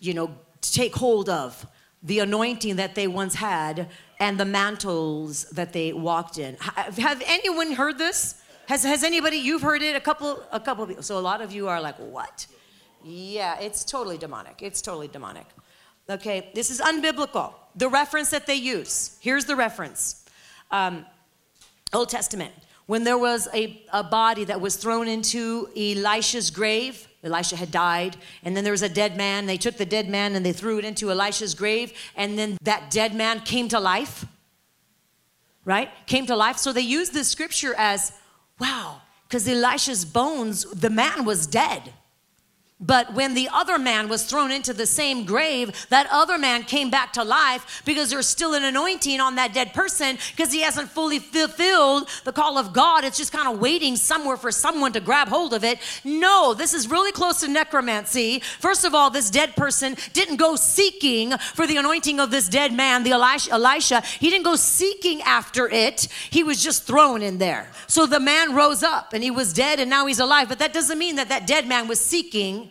you 0.00 0.12
know, 0.12 0.34
take 0.60 0.94
hold 0.94 1.30
of 1.30 1.66
the 2.02 2.18
anointing 2.18 2.76
that 2.76 2.94
they 2.94 3.08
once 3.08 3.34
had 3.34 3.88
and 4.20 4.38
the 4.38 4.44
mantles 4.44 5.44
that 5.50 5.72
they 5.72 5.92
walked 5.92 6.38
in. 6.38 6.56
Have 6.56 7.22
anyone 7.26 7.72
heard 7.72 7.96
this? 7.98 8.34
Has, 8.68 8.84
has 8.84 9.02
anybody, 9.02 9.38
you've 9.38 9.62
heard 9.62 9.80
it, 9.80 9.96
a 9.96 10.00
couple, 10.00 10.42
a 10.52 10.60
couple 10.60 10.82
of 10.82 10.90
people. 10.90 11.02
So 11.02 11.18
a 11.18 11.20
lot 11.20 11.40
of 11.40 11.52
you 11.52 11.68
are 11.68 11.80
like, 11.80 11.96
what? 11.96 12.46
Yeah, 13.02 13.58
it's 13.58 13.82
totally 13.82 14.18
demonic. 14.18 14.60
It's 14.60 14.82
totally 14.82 15.08
demonic. 15.08 15.46
Okay, 16.10 16.50
this 16.54 16.70
is 16.70 16.78
unbiblical. 16.78 17.54
The 17.76 17.88
reference 17.88 18.28
that 18.28 18.46
they 18.46 18.56
use, 18.56 19.16
here's 19.22 19.46
the 19.46 19.56
reference 19.56 20.26
um, 20.70 21.06
Old 21.94 22.10
Testament. 22.10 22.52
When 22.84 23.04
there 23.04 23.16
was 23.16 23.48
a, 23.54 23.82
a 23.90 24.04
body 24.04 24.44
that 24.44 24.60
was 24.60 24.76
thrown 24.76 25.08
into 25.08 25.70
Elisha's 25.74 26.50
grave, 26.50 27.08
Elisha 27.24 27.56
had 27.56 27.70
died, 27.70 28.18
and 28.42 28.54
then 28.54 28.64
there 28.64 28.72
was 28.72 28.82
a 28.82 28.88
dead 28.88 29.16
man. 29.16 29.46
They 29.46 29.56
took 29.56 29.78
the 29.78 29.86
dead 29.86 30.10
man 30.10 30.36
and 30.36 30.44
they 30.44 30.52
threw 30.52 30.78
it 30.78 30.84
into 30.84 31.10
Elisha's 31.10 31.54
grave, 31.54 31.94
and 32.16 32.38
then 32.38 32.58
that 32.64 32.90
dead 32.90 33.14
man 33.14 33.40
came 33.40 33.68
to 33.68 33.80
life, 33.80 34.26
right? 35.64 35.88
Came 36.06 36.26
to 36.26 36.36
life. 36.36 36.58
So 36.58 36.70
they 36.74 36.82
use 36.82 37.08
this 37.08 37.28
scripture 37.28 37.74
as 37.78 38.12
Wow, 38.60 39.02
because 39.24 39.48
Elisha's 39.48 40.04
bones, 40.04 40.64
the 40.64 40.90
man 40.90 41.24
was 41.24 41.46
dead. 41.46 41.92
But 42.80 43.12
when 43.12 43.34
the 43.34 43.48
other 43.52 43.76
man 43.76 44.08
was 44.08 44.24
thrown 44.24 44.52
into 44.52 44.72
the 44.72 44.86
same 44.86 45.24
grave, 45.24 45.86
that 45.88 46.06
other 46.12 46.38
man 46.38 46.62
came 46.62 46.90
back 46.90 47.12
to 47.14 47.24
life 47.24 47.82
because 47.84 48.08
there's 48.08 48.28
still 48.28 48.54
an 48.54 48.62
anointing 48.62 49.18
on 49.18 49.34
that 49.34 49.52
dead 49.52 49.74
person 49.74 50.16
because 50.30 50.52
he 50.52 50.60
hasn't 50.60 50.88
fully 50.88 51.18
fulfilled 51.18 52.08
the 52.22 52.32
call 52.32 52.56
of 52.56 52.72
God. 52.72 53.02
It's 53.02 53.18
just 53.18 53.32
kind 53.32 53.48
of 53.48 53.58
waiting 53.58 53.96
somewhere 53.96 54.36
for 54.36 54.52
someone 54.52 54.92
to 54.92 55.00
grab 55.00 55.26
hold 55.26 55.54
of 55.54 55.64
it. 55.64 55.80
No, 56.04 56.54
this 56.54 56.72
is 56.72 56.88
really 56.88 57.10
close 57.10 57.40
to 57.40 57.48
necromancy. 57.48 58.38
First 58.60 58.84
of 58.84 58.94
all, 58.94 59.10
this 59.10 59.28
dead 59.28 59.56
person 59.56 59.96
didn't 60.12 60.36
go 60.36 60.54
seeking 60.54 61.36
for 61.36 61.66
the 61.66 61.78
anointing 61.78 62.20
of 62.20 62.30
this 62.30 62.48
dead 62.48 62.72
man, 62.72 63.02
the 63.02 63.10
Elisha. 63.10 63.50
Elisha. 63.50 64.02
He 64.02 64.30
didn't 64.30 64.44
go 64.44 64.54
seeking 64.54 65.20
after 65.22 65.68
it. 65.68 66.06
He 66.30 66.44
was 66.44 66.62
just 66.62 66.84
thrown 66.84 67.22
in 67.22 67.38
there. 67.38 67.72
So 67.88 68.06
the 68.06 68.20
man 68.20 68.54
rose 68.54 68.84
up 68.84 69.14
and 69.14 69.24
he 69.24 69.32
was 69.32 69.52
dead 69.52 69.80
and 69.80 69.90
now 69.90 70.06
he's 70.06 70.20
alive. 70.20 70.48
But 70.48 70.60
that 70.60 70.72
doesn't 70.72 70.98
mean 70.98 71.16
that 71.16 71.28
that 71.30 71.44
dead 71.48 71.66
man 71.66 71.88
was 71.88 72.00
seeking 72.00 72.67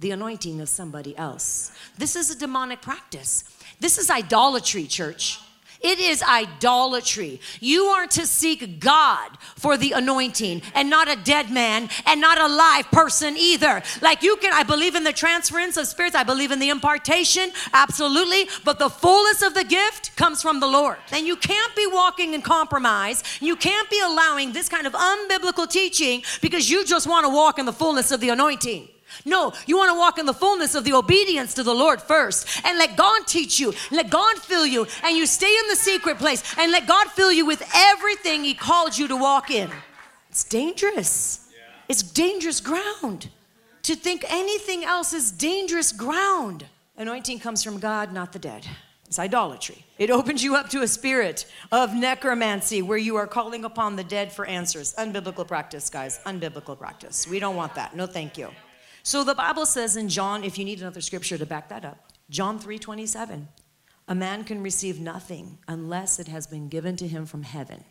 the 0.00 0.10
anointing 0.12 0.60
of 0.60 0.68
somebody 0.68 1.16
else. 1.16 1.72
This 1.96 2.16
is 2.16 2.30
a 2.30 2.38
demonic 2.38 2.80
practice. 2.80 3.44
This 3.80 3.98
is 3.98 4.10
idolatry, 4.10 4.86
church. 4.86 5.40
It 5.80 6.00
is 6.00 6.22
idolatry. 6.22 7.40
You 7.60 7.84
are 7.84 8.06
to 8.08 8.26
seek 8.26 8.80
God 8.80 9.30
for 9.54 9.76
the 9.76 9.92
anointing 9.92 10.62
and 10.74 10.90
not 10.90 11.08
a 11.08 11.16
dead 11.16 11.50
man 11.50 11.88
and 12.06 12.20
not 12.20 12.38
a 12.38 12.48
live 12.48 12.90
person 12.90 13.36
either. 13.36 13.82
Like 14.02 14.22
you 14.22 14.36
can, 14.36 14.52
I 14.52 14.64
believe 14.64 14.96
in 14.96 15.04
the 15.04 15.12
transference 15.12 15.76
of 15.76 15.86
spirits, 15.86 16.16
I 16.16 16.24
believe 16.24 16.50
in 16.50 16.58
the 16.58 16.70
impartation, 16.70 17.50
absolutely, 17.72 18.48
but 18.64 18.80
the 18.80 18.90
fullness 18.90 19.42
of 19.42 19.54
the 19.54 19.64
gift 19.64 20.16
comes 20.16 20.42
from 20.42 20.58
the 20.58 20.66
Lord. 20.66 20.96
And 21.12 21.26
you 21.26 21.36
can't 21.36 21.74
be 21.76 21.86
walking 21.86 22.34
in 22.34 22.42
compromise. 22.42 23.22
You 23.40 23.54
can't 23.54 23.88
be 23.88 24.00
allowing 24.00 24.52
this 24.52 24.68
kind 24.68 24.86
of 24.86 24.94
unbiblical 24.94 25.70
teaching 25.70 26.22
because 26.42 26.68
you 26.68 26.84
just 26.84 27.06
want 27.06 27.24
to 27.24 27.32
walk 27.32 27.60
in 27.60 27.66
the 27.66 27.72
fullness 27.72 28.10
of 28.10 28.20
the 28.20 28.30
anointing. 28.30 28.88
No, 29.24 29.52
you 29.66 29.76
want 29.76 29.90
to 29.90 29.98
walk 29.98 30.18
in 30.18 30.26
the 30.26 30.34
fullness 30.34 30.74
of 30.74 30.84
the 30.84 30.92
obedience 30.92 31.54
to 31.54 31.62
the 31.62 31.74
Lord 31.74 32.00
first 32.00 32.46
and 32.64 32.78
let 32.78 32.96
God 32.96 33.26
teach 33.26 33.58
you, 33.60 33.74
let 33.90 34.10
God 34.10 34.38
fill 34.38 34.66
you, 34.66 34.86
and 35.04 35.16
you 35.16 35.26
stay 35.26 35.54
in 35.58 35.68
the 35.68 35.76
secret 35.76 36.18
place 36.18 36.42
and 36.58 36.72
let 36.72 36.86
God 36.86 37.08
fill 37.08 37.32
you 37.32 37.46
with 37.46 37.62
everything 37.74 38.44
He 38.44 38.54
called 38.54 38.96
you 38.96 39.08
to 39.08 39.16
walk 39.16 39.50
in. 39.50 39.70
It's 40.30 40.44
dangerous. 40.44 41.48
It's 41.88 42.02
dangerous 42.02 42.60
ground. 42.60 43.30
To 43.82 43.94
think 43.94 44.24
anything 44.28 44.84
else 44.84 45.12
is 45.12 45.32
dangerous 45.32 45.92
ground. 45.92 46.66
Anointing 46.96 47.38
comes 47.38 47.62
from 47.62 47.78
God, 47.78 48.12
not 48.12 48.32
the 48.32 48.38
dead. 48.38 48.66
It's 49.06 49.18
idolatry. 49.18 49.86
It 49.96 50.10
opens 50.10 50.44
you 50.44 50.54
up 50.54 50.68
to 50.70 50.82
a 50.82 50.88
spirit 50.88 51.46
of 51.72 51.94
necromancy 51.94 52.82
where 52.82 52.98
you 52.98 53.16
are 53.16 53.26
calling 53.26 53.64
upon 53.64 53.96
the 53.96 54.04
dead 54.04 54.30
for 54.30 54.44
answers. 54.44 54.94
Unbiblical 54.98 55.48
practice, 55.48 55.88
guys. 55.88 56.20
Unbiblical 56.26 56.78
practice. 56.78 57.26
We 57.26 57.40
don't 57.40 57.56
want 57.56 57.74
that. 57.76 57.96
No, 57.96 58.06
thank 58.06 58.36
you. 58.36 58.50
So 59.02 59.24
the 59.24 59.34
Bible 59.34 59.66
says 59.66 59.96
in 59.96 60.08
John, 60.08 60.44
if 60.44 60.58
you 60.58 60.64
need 60.64 60.80
another 60.80 61.00
scripture 61.00 61.38
to 61.38 61.46
back 61.46 61.68
that 61.68 61.84
up, 61.84 62.12
John 62.30 62.58
3 62.58 62.78
27, 62.78 63.48
a 64.08 64.14
man 64.14 64.44
can 64.44 64.62
receive 64.62 65.00
nothing 65.00 65.58
unless 65.68 66.18
it 66.18 66.28
has 66.28 66.46
been 66.46 66.68
given 66.68 66.96
to 66.96 67.08
him 67.08 67.26
from 67.26 67.42
heaven. 67.42 67.84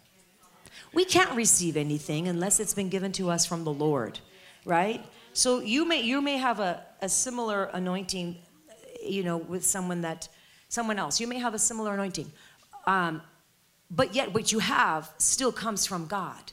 We 0.94 1.06
can't 1.06 1.32
receive 1.36 1.78
anything 1.78 2.28
unless 2.28 2.60
it's 2.60 2.74
been 2.74 2.90
given 2.90 3.12
to 3.14 3.30
us 3.30 3.46
from 3.46 3.64
the 3.64 3.74
Lord, 3.74 4.20
right? 4.66 5.06
So 5.34 5.60
you 5.60 5.86
may 5.86 6.02
you 6.02 6.22
may 6.22 6.38
have 6.38 6.60
a, 6.60 6.84
a 7.02 7.10
similar 7.10 7.66
anointing, 7.66 8.38
you 9.04 9.24
know, 9.24 9.38
with 9.38 9.66
someone 9.66 10.02
that 10.02 10.28
someone 10.70 11.00
else. 11.00 11.20
You 11.20 11.28
may 11.28 11.40
have 11.40 11.54
a 11.54 11.60
similar 11.60 11.94
anointing, 11.94 12.32
um, 12.86 13.22
but 13.92 14.16
yet 14.16 14.34
what 14.34 14.52
you 14.52 14.60
have 14.60 15.12
still 15.18 15.52
comes 15.52 15.86
from 15.86 16.08
God, 16.08 16.52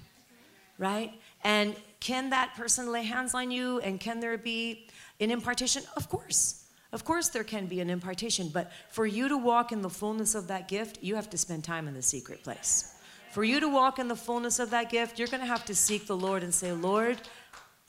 right? 0.78 1.12
And 1.42 1.74
can 2.04 2.28
that 2.30 2.54
person 2.54 2.92
lay 2.92 3.02
hands 3.02 3.32
on 3.32 3.50
you 3.50 3.80
and 3.80 3.98
can 3.98 4.20
there 4.20 4.36
be 4.36 4.88
an 5.20 5.30
impartation? 5.30 5.82
Of 5.96 6.10
course. 6.10 6.66
Of 6.92 7.02
course, 7.02 7.30
there 7.30 7.44
can 7.44 7.66
be 7.66 7.80
an 7.80 7.88
impartation, 7.88 8.50
but 8.52 8.70
for 8.90 9.06
you 9.06 9.26
to 9.26 9.38
walk 9.38 9.72
in 9.72 9.80
the 9.80 9.88
fullness 9.88 10.34
of 10.34 10.48
that 10.48 10.68
gift, 10.68 10.98
you 11.00 11.14
have 11.14 11.30
to 11.30 11.38
spend 11.38 11.64
time 11.64 11.88
in 11.88 11.94
the 11.94 12.02
secret 12.02 12.44
place. 12.44 12.94
For 13.32 13.42
you 13.42 13.58
to 13.58 13.68
walk 13.70 13.98
in 13.98 14.08
the 14.08 14.16
fullness 14.16 14.58
of 14.58 14.68
that 14.70 14.90
gift, 14.90 15.18
you're 15.18 15.28
going 15.28 15.40
to 15.40 15.46
have 15.46 15.64
to 15.64 15.74
seek 15.74 16.06
the 16.06 16.16
Lord 16.16 16.42
and 16.42 16.52
say, 16.52 16.72
Lord, 16.72 17.16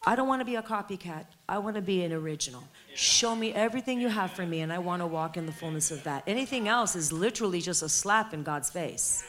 I 0.08 0.16
don't 0.16 0.30
want 0.30 0.40
to 0.40 0.46
be 0.46 0.56
a 0.56 0.64
copycat. 0.64 1.26
I 1.50 1.58
want 1.58 1.76
to 1.76 1.82
be 1.82 2.04
an 2.06 2.14
original. 2.14 2.64
Show 2.96 3.36
me 3.36 3.52
everything 3.54 4.00
you 4.00 4.08
have 4.08 4.32
for 4.32 4.46
me, 4.46 4.62
and 4.62 4.72
I 4.72 4.78
want 4.78 5.02
to 5.02 5.08
walk 5.08 5.36
in 5.36 5.46
the 5.46 5.52
fullness 5.52 5.92
of 5.92 6.02
that. 6.06 6.24
Anything 6.26 6.70
else 6.70 6.96
is 6.96 7.12
literally 7.12 7.60
just 7.60 7.84
a 7.84 7.90
slap 7.90 8.34
in 8.34 8.44
God's 8.44 8.70
face. 8.70 9.26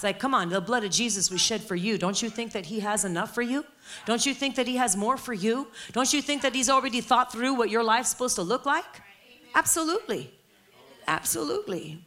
It's 0.00 0.04
like, 0.04 0.18
come 0.18 0.34
on, 0.34 0.48
the 0.48 0.62
blood 0.62 0.82
of 0.82 0.90
Jesus 0.90 1.30
was 1.30 1.42
shed 1.42 1.60
for 1.60 1.76
you. 1.76 1.98
Don't 1.98 2.22
you 2.22 2.30
think 2.30 2.52
that 2.52 2.64
He 2.64 2.80
has 2.80 3.04
enough 3.04 3.34
for 3.34 3.42
you? 3.42 3.66
Don't 4.06 4.24
you 4.24 4.32
think 4.32 4.54
that 4.54 4.66
He 4.66 4.76
has 4.76 4.96
more 4.96 5.18
for 5.18 5.34
you? 5.34 5.66
Don't 5.92 6.10
you 6.14 6.22
think 6.22 6.40
that 6.40 6.54
He's 6.54 6.70
already 6.70 7.02
thought 7.02 7.30
through 7.30 7.52
what 7.52 7.68
your 7.68 7.84
life's 7.84 8.08
supposed 8.08 8.36
to 8.36 8.42
look 8.42 8.64
like? 8.64 8.86
Absolutely. 9.54 10.32
Absolutely. 11.06 12.02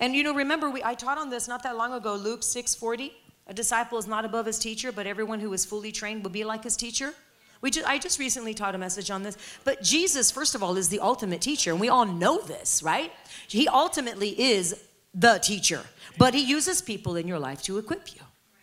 And 0.00 0.14
you 0.16 0.22
know, 0.22 0.32
remember, 0.32 0.70
we, 0.70 0.82
I 0.82 0.94
taught 0.94 1.18
on 1.18 1.28
this 1.28 1.46
not 1.46 1.62
that 1.64 1.76
long 1.76 1.92
ago, 1.92 2.14
Luke 2.14 2.42
6 2.42 2.74
40. 2.74 3.12
A 3.48 3.52
disciple 3.52 3.98
is 3.98 4.06
not 4.06 4.24
above 4.24 4.46
his 4.46 4.58
teacher, 4.58 4.90
but 4.90 5.06
everyone 5.06 5.38
who 5.38 5.52
is 5.52 5.66
fully 5.66 5.92
trained 5.92 6.22
will 6.22 6.30
be 6.30 6.42
like 6.42 6.64
his 6.64 6.74
teacher. 6.74 7.12
We 7.60 7.70
I 7.86 7.98
just 7.98 8.18
recently 8.18 8.54
taught 8.54 8.74
a 8.74 8.78
message 8.78 9.10
on 9.10 9.22
this. 9.22 9.36
But 9.62 9.82
Jesus, 9.82 10.30
first 10.30 10.54
of 10.54 10.62
all, 10.62 10.78
is 10.78 10.88
the 10.88 11.00
ultimate 11.00 11.42
teacher, 11.42 11.70
and 11.70 11.80
we 11.80 11.90
all 11.90 12.06
know 12.06 12.40
this, 12.40 12.82
right? 12.82 13.12
He 13.46 13.68
ultimately 13.68 14.40
is 14.40 14.82
the 15.16 15.38
teacher, 15.38 15.82
but 16.18 16.34
he 16.34 16.42
uses 16.42 16.82
people 16.82 17.16
in 17.16 17.26
your 17.26 17.38
life 17.38 17.62
to 17.62 17.78
equip 17.78 18.14
you, 18.14 18.20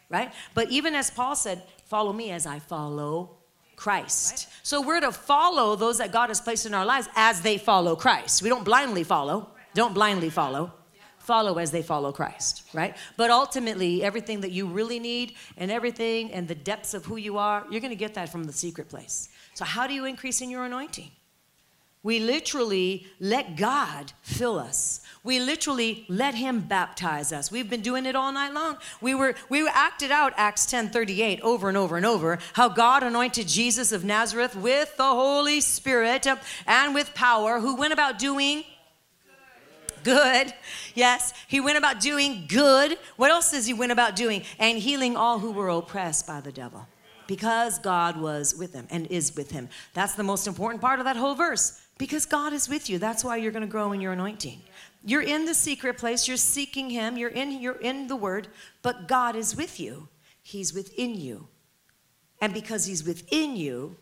right? 0.10 0.32
But 0.54 0.70
even 0.70 0.94
as 0.94 1.10
Paul 1.10 1.36
said, 1.36 1.64
follow 1.86 2.14
me 2.14 2.30
as 2.32 2.46
I 2.46 2.60
follow 2.60 3.38
Christ. 3.76 4.48
So 4.62 4.82
we're 4.82 5.02
to 5.02 5.12
follow 5.12 5.76
those 5.76 5.98
that 5.98 6.12
God 6.12 6.30
has 6.30 6.40
placed 6.40 6.66
in 6.66 6.74
our 6.74 6.86
lives 6.86 7.10
as 7.16 7.42
they 7.42 7.58
follow 7.58 7.96
Christ. 7.96 8.44
We 8.44 8.50
don't 8.50 8.64
blindly 8.64 9.04
follow, 9.04 9.50
don't 9.74 9.94
blindly 9.94 10.30
follow 10.30 10.72
follow 11.24 11.58
as 11.58 11.72
they 11.72 11.82
follow 11.82 12.12
Christ, 12.12 12.64
right? 12.74 12.96
But 13.16 13.32
ultimately, 13.32 14.04
everything 14.04 14.42
that 14.42 14.52
you 14.52 14.68
really 14.68 15.00
need 15.00 15.36
and 15.56 15.72
everything 15.72 16.32
and 16.34 16.48
the 16.48 16.56
depths 16.56 16.94
of 16.94 17.06
who 17.06 17.16
you 17.16 17.38
are, 17.38 17.66
you're 17.72 17.80
going 17.80 17.92
to 17.92 17.96
get 17.96 18.14
that 18.16 18.30
from 18.30 18.44
the 18.44 18.52
secret 18.54 18.90
place. 18.90 19.30
So, 19.54 19.64
how 19.64 19.88
do 19.88 19.94
you 19.94 20.06
increase 20.06 20.42
in 20.42 20.50
your 20.50 20.66
anointing? 20.66 21.12
We 22.04 22.20
literally 22.20 23.08
let 23.20 23.56
God 23.56 24.12
fill 24.22 24.60
us. 24.60 25.00
We 25.24 25.40
literally 25.40 26.06
let 26.10 26.36
him 26.36 26.60
baptize 26.60 27.32
us. 27.32 27.50
We've 27.50 27.70
been 27.70 27.82
doing 27.82 28.06
it 28.06 28.14
all 28.14 28.34
night 28.34 28.54
long. 28.54 28.78
We 29.00 29.16
were 29.16 29.36
we 29.48 29.66
acted 29.70 30.12
out 30.12 30.34
Acts 30.36 30.66
10:38 30.66 31.40
over 31.40 31.70
and 31.70 31.78
over 31.78 31.96
and 31.96 32.06
over 32.06 32.40
how 32.54 32.68
God 32.68 33.04
anointed 33.04 33.48
Jesus 33.48 33.94
of 33.94 34.04
Nazareth 34.04 34.54
with 34.54 34.98
the 34.98 35.04
Holy 35.04 35.62
Spirit 35.62 36.28
and 36.68 36.94
with 36.94 37.14
power 37.14 37.62
who 37.62 37.78
went 37.78 37.94
about 37.94 38.20
doing 38.20 38.66
good. 40.04 40.54
Yes, 40.96 41.34
he 41.48 41.62
went 41.62 41.78
about 41.78 42.02
doing 42.02 42.44
good. 42.50 42.98
What 43.16 43.32
else 43.32 43.52
does 43.52 43.66
he 43.66 43.74
went 43.74 43.94
about 43.94 44.18
doing? 44.18 44.44
And 44.60 44.78
healing 44.78 45.16
all 45.16 45.40
who 45.40 45.52
were 45.52 45.70
oppressed 45.70 46.28
by 46.28 46.42
the 46.42 46.52
devil. 46.52 46.86
Because 47.28 47.80
God 47.80 48.20
was 48.20 48.54
with 48.54 48.74
him 48.74 48.88
and 48.90 49.08
is 49.08 49.34
with 49.34 49.52
him. 49.52 49.70
That's 49.94 50.16
the 50.16 50.24
most 50.24 50.46
important 50.46 50.82
part 50.82 51.00
of 51.00 51.06
that 51.06 51.16
whole 51.16 51.36
verse. 51.36 51.80
Because 51.98 52.26
God 52.26 52.54
is 52.54 52.68
with 52.68 52.90
you. 52.90 52.98
That's 52.98 53.24
why 53.24 53.38
you're 53.38 53.52
going 53.52 53.62
to 53.62 53.68
grow 53.68 53.92
in 53.92 54.02
your 54.02 54.14
anointing. 54.14 54.62
You're 55.06 55.22
in 55.22 55.46
the 55.46 55.54
secret 55.54 55.98
place, 55.98 56.28
you're 56.28 56.38
seeking 56.38 56.90
him, 56.90 57.18
you're 57.18 57.30
in 57.30 57.62
you're 57.62 57.80
in 57.80 58.08
the 58.08 58.16
word, 58.16 58.48
but 58.82 59.08
God 59.08 59.36
is 59.36 59.56
with 59.56 59.80
you. 59.80 60.08
He's 60.42 60.74
within 60.74 61.16
you. 61.16 61.48
And 62.42 62.54
because 62.54 62.86
he's 62.86 63.04
within 63.06 63.56
you 63.56 63.98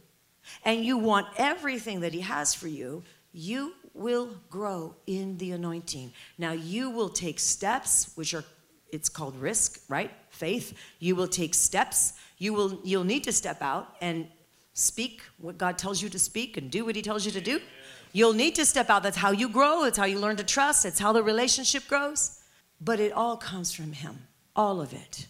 and 0.64 0.86
you 0.86 0.98
want 0.98 1.28
everything 1.38 2.00
that 2.02 2.14
he 2.14 2.22
has 2.22 2.54
for 2.54 2.68
you, 2.68 3.04
you 3.32 3.74
will 3.94 4.30
grow 4.50 4.96
in 5.08 5.38
the 5.38 5.52
anointing. 5.52 6.14
Now 6.38 6.52
you 6.52 6.90
will 6.90 7.10
take 7.10 7.40
steps, 7.40 8.12
which 8.16 8.34
are 8.34 8.44
it's 8.92 9.10
called 9.10 9.36
risk, 9.38 9.82
right? 9.90 10.12
Faith. 10.30 10.78
You 11.00 11.16
will 11.16 11.28
take 11.28 11.54
steps. 11.54 12.14
You 12.38 12.54
will 12.54 12.80
you'll 12.84 13.04
need 13.04 13.24
to 13.24 13.32
step 13.32 13.62
out 13.62 13.96
and 14.02 14.28
speak 14.74 15.22
what 15.38 15.58
God 15.58 15.78
tells 15.78 16.02
you 16.02 16.10
to 16.10 16.20
speak 16.20 16.58
and 16.58 16.70
do 16.72 16.86
what 16.86 16.96
he 16.96 17.02
tells 17.02 17.26
you 17.26 17.32
to 17.32 17.42
do. 17.42 17.60
You'll 18.14 18.34
need 18.34 18.56
to 18.56 18.66
step 18.66 18.90
out. 18.90 19.04
That's 19.04 19.18
how 19.18 19.32
you 19.32 19.50
grow. 19.50 19.84
It's 19.86 19.98
how 19.98 20.06
you 20.06 20.20
learn 20.20 20.36
to 20.38 20.44
trust. 20.44 20.86
It's 20.86 21.00
how 21.00 21.14
the 21.14 21.24
relationship 21.24 21.88
grows. 21.88 22.40
But 22.80 23.00
it 23.00 23.12
all 23.14 23.38
comes 23.38 23.74
from 23.74 23.94
him. 23.94 24.28
All 24.56 24.82
of 24.82 24.94
it. 24.94 25.28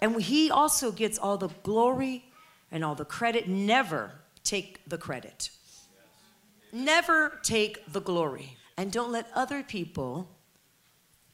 And 0.00 0.20
he 0.20 0.50
also 0.50 0.92
gets 0.92 1.18
all 1.18 1.36
the 1.36 1.48
glory 1.62 2.24
and 2.70 2.84
all 2.84 2.94
the 2.94 3.04
credit. 3.04 3.48
Never 3.48 4.12
take 4.44 4.80
the 4.86 4.98
credit. 4.98 5.50
Never 6.72 7.38
take 7.42 7.90
the 7.92 8.00
glory. 8.00 8.56
And 8.76 8.92
don't 8.92 9.12
let 9.12 9.28
other 9.34 9.62
people 9.62 10.28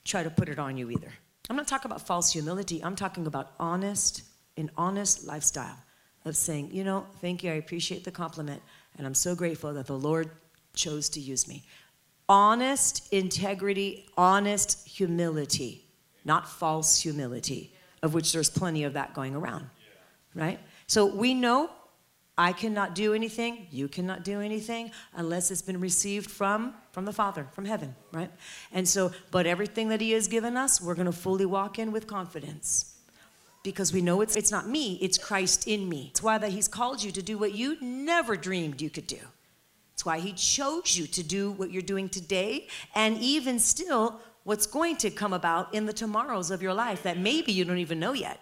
try 0.05 0.23
to 0.23 0.31
put 0.31 0.49
it 0.49 0.59
on 0.59 0.77
you 0.77 0.91
either. 0.91 1.13
I'm 1.49 1.57
not 1.57 1.67
talking 1.67 1.91
about 1.91 2.07
false 2.07 2.33
humility. 2.33 2.83
I'm 2.83 2.95
talking 2.95 3.27
about 3.27 3.53
honest, 3.59 4.23
an 4.57 4.71
honest 4.77 5.27
lifestyle 5.27 5.77
of 6.25 6.37
saying, 6.37 6.71
you 6.73 6.85
know, 6.85 7.07
thank 7.21 7.43
you, 7.43 7.51
I 7.51 7.55
appreciate 7.55 8.05
the 8.05 8.11
compliment, 8.11 8.63
and 8.99 9.07
I'm 9.07 9.15
so 9.15 9.35
grateful 9.35 9.73
that 9.75 9.87
the 9.87 9.99
Lord 9.99 10.31
chose 10.75 11.09
to 11.11 11.21
use 11.21 11.49
me. 11.49 11.65
Honest 12.29 13.13
integrity, 13.13 14.07
honest 14.17 14.87
humility, 14.87 15.85
not 16.25 16.49
false 16.49 17.01
humility, 17.01 17.75
of 18.03 18.15
which 18.15 18.33
there's 18.33 18.51
plenty 18.51 18.85
of 18.85 18.93
that 18.93 19.15
going 19.15 19.35
around, 19.35 19.67
right? 20.35 20.61
So 20.87 21.07
we 21.07 21.35
know 21.35 21.71
I 22.39 22.53
cannot 22.53 22.95
do 22.95 23.13
anything, 23.13 23.67
you 23.71 23.89
cannot 23.89 24.25
do 24.25 24.41
anything 24.41 24.93
unless 25.15 25.51
it's 25.51 25.61
been 25.61 25.81
received 25.81 26.31
from 26.31 26.75
from 26.93 27.05
the 27.05 27.13
Father, 27.13 27.47
from 27.53 27.65
heaven, 27.65 27.95
right? 28.13 28.31
And 28.73 28.89
so, 28.89 29.13
but 29.31 29.47
everything 29.47 29.89
that 29.91 30.01
he 30.01 30.13
has 30.13 30.27
given 30.27 30.57
us, 30.57 30.81
we're 30.81 30.95
going 30.95 31.07
to 31.07 31.13
fully 31.13 31.47
walk 31.47 31.79
in 31.79 31.93
with 31.93 32.07
confidence. 32.07 32.97
Because 33.63 33.93
we 33.93 34.01
know 34.01 34.23
it's 34.23 34.37
it's 34.37 34.51
not 34.51 34.69
me, 34.69 34.99
it's 35.03 35.19
Christ 35.19 35.69
in 35.69 35.89
me. 35.89 36.09
It's 36.11 36.23
why 36.23 36.39
that 36.39 36.51
he's 36.51 36.67
called 36.67 37.03
you 37.03 37.13
to 37.13 37.23
do 37.23 37.37
what 37.37 37.55
you 37.55 37.77
never 37.81 38.37
dreamed 38.37 38.81
you 38.81 38.89
could 38.89 39.07
do. 39.07 39.21
It's 40.01 40.07
why 40.07 40.19
he 40.19 40.33
chose 40.33 40.97
you 40.97 41.07
to 41.09 41.23
do 41.23 41.51
what 41.51 41.71
you're 41.71 41.83
doing 41.83 42.09
today 42.09 42.69
and 42.95 43.19
even 43.19 43.59
still 43.59 44.19
what's 44.45 44.67
going 44.67 44.97
to 44.97 45.11
come 45.11 45.35
about 45.35 45.75
in 45.75 45.85
the 45.85 45.93
tomorrows 45.93 46.51
of 46.51 46.63
your 46.63 46.73
life 46.73 47.03
that 47.03 47.19
maybe 47.19 47.53
you 47.53 47.67
don't 47.67 47.77
even 47.77 48.01
know 48.01 48.15
yet. 48.15 48.41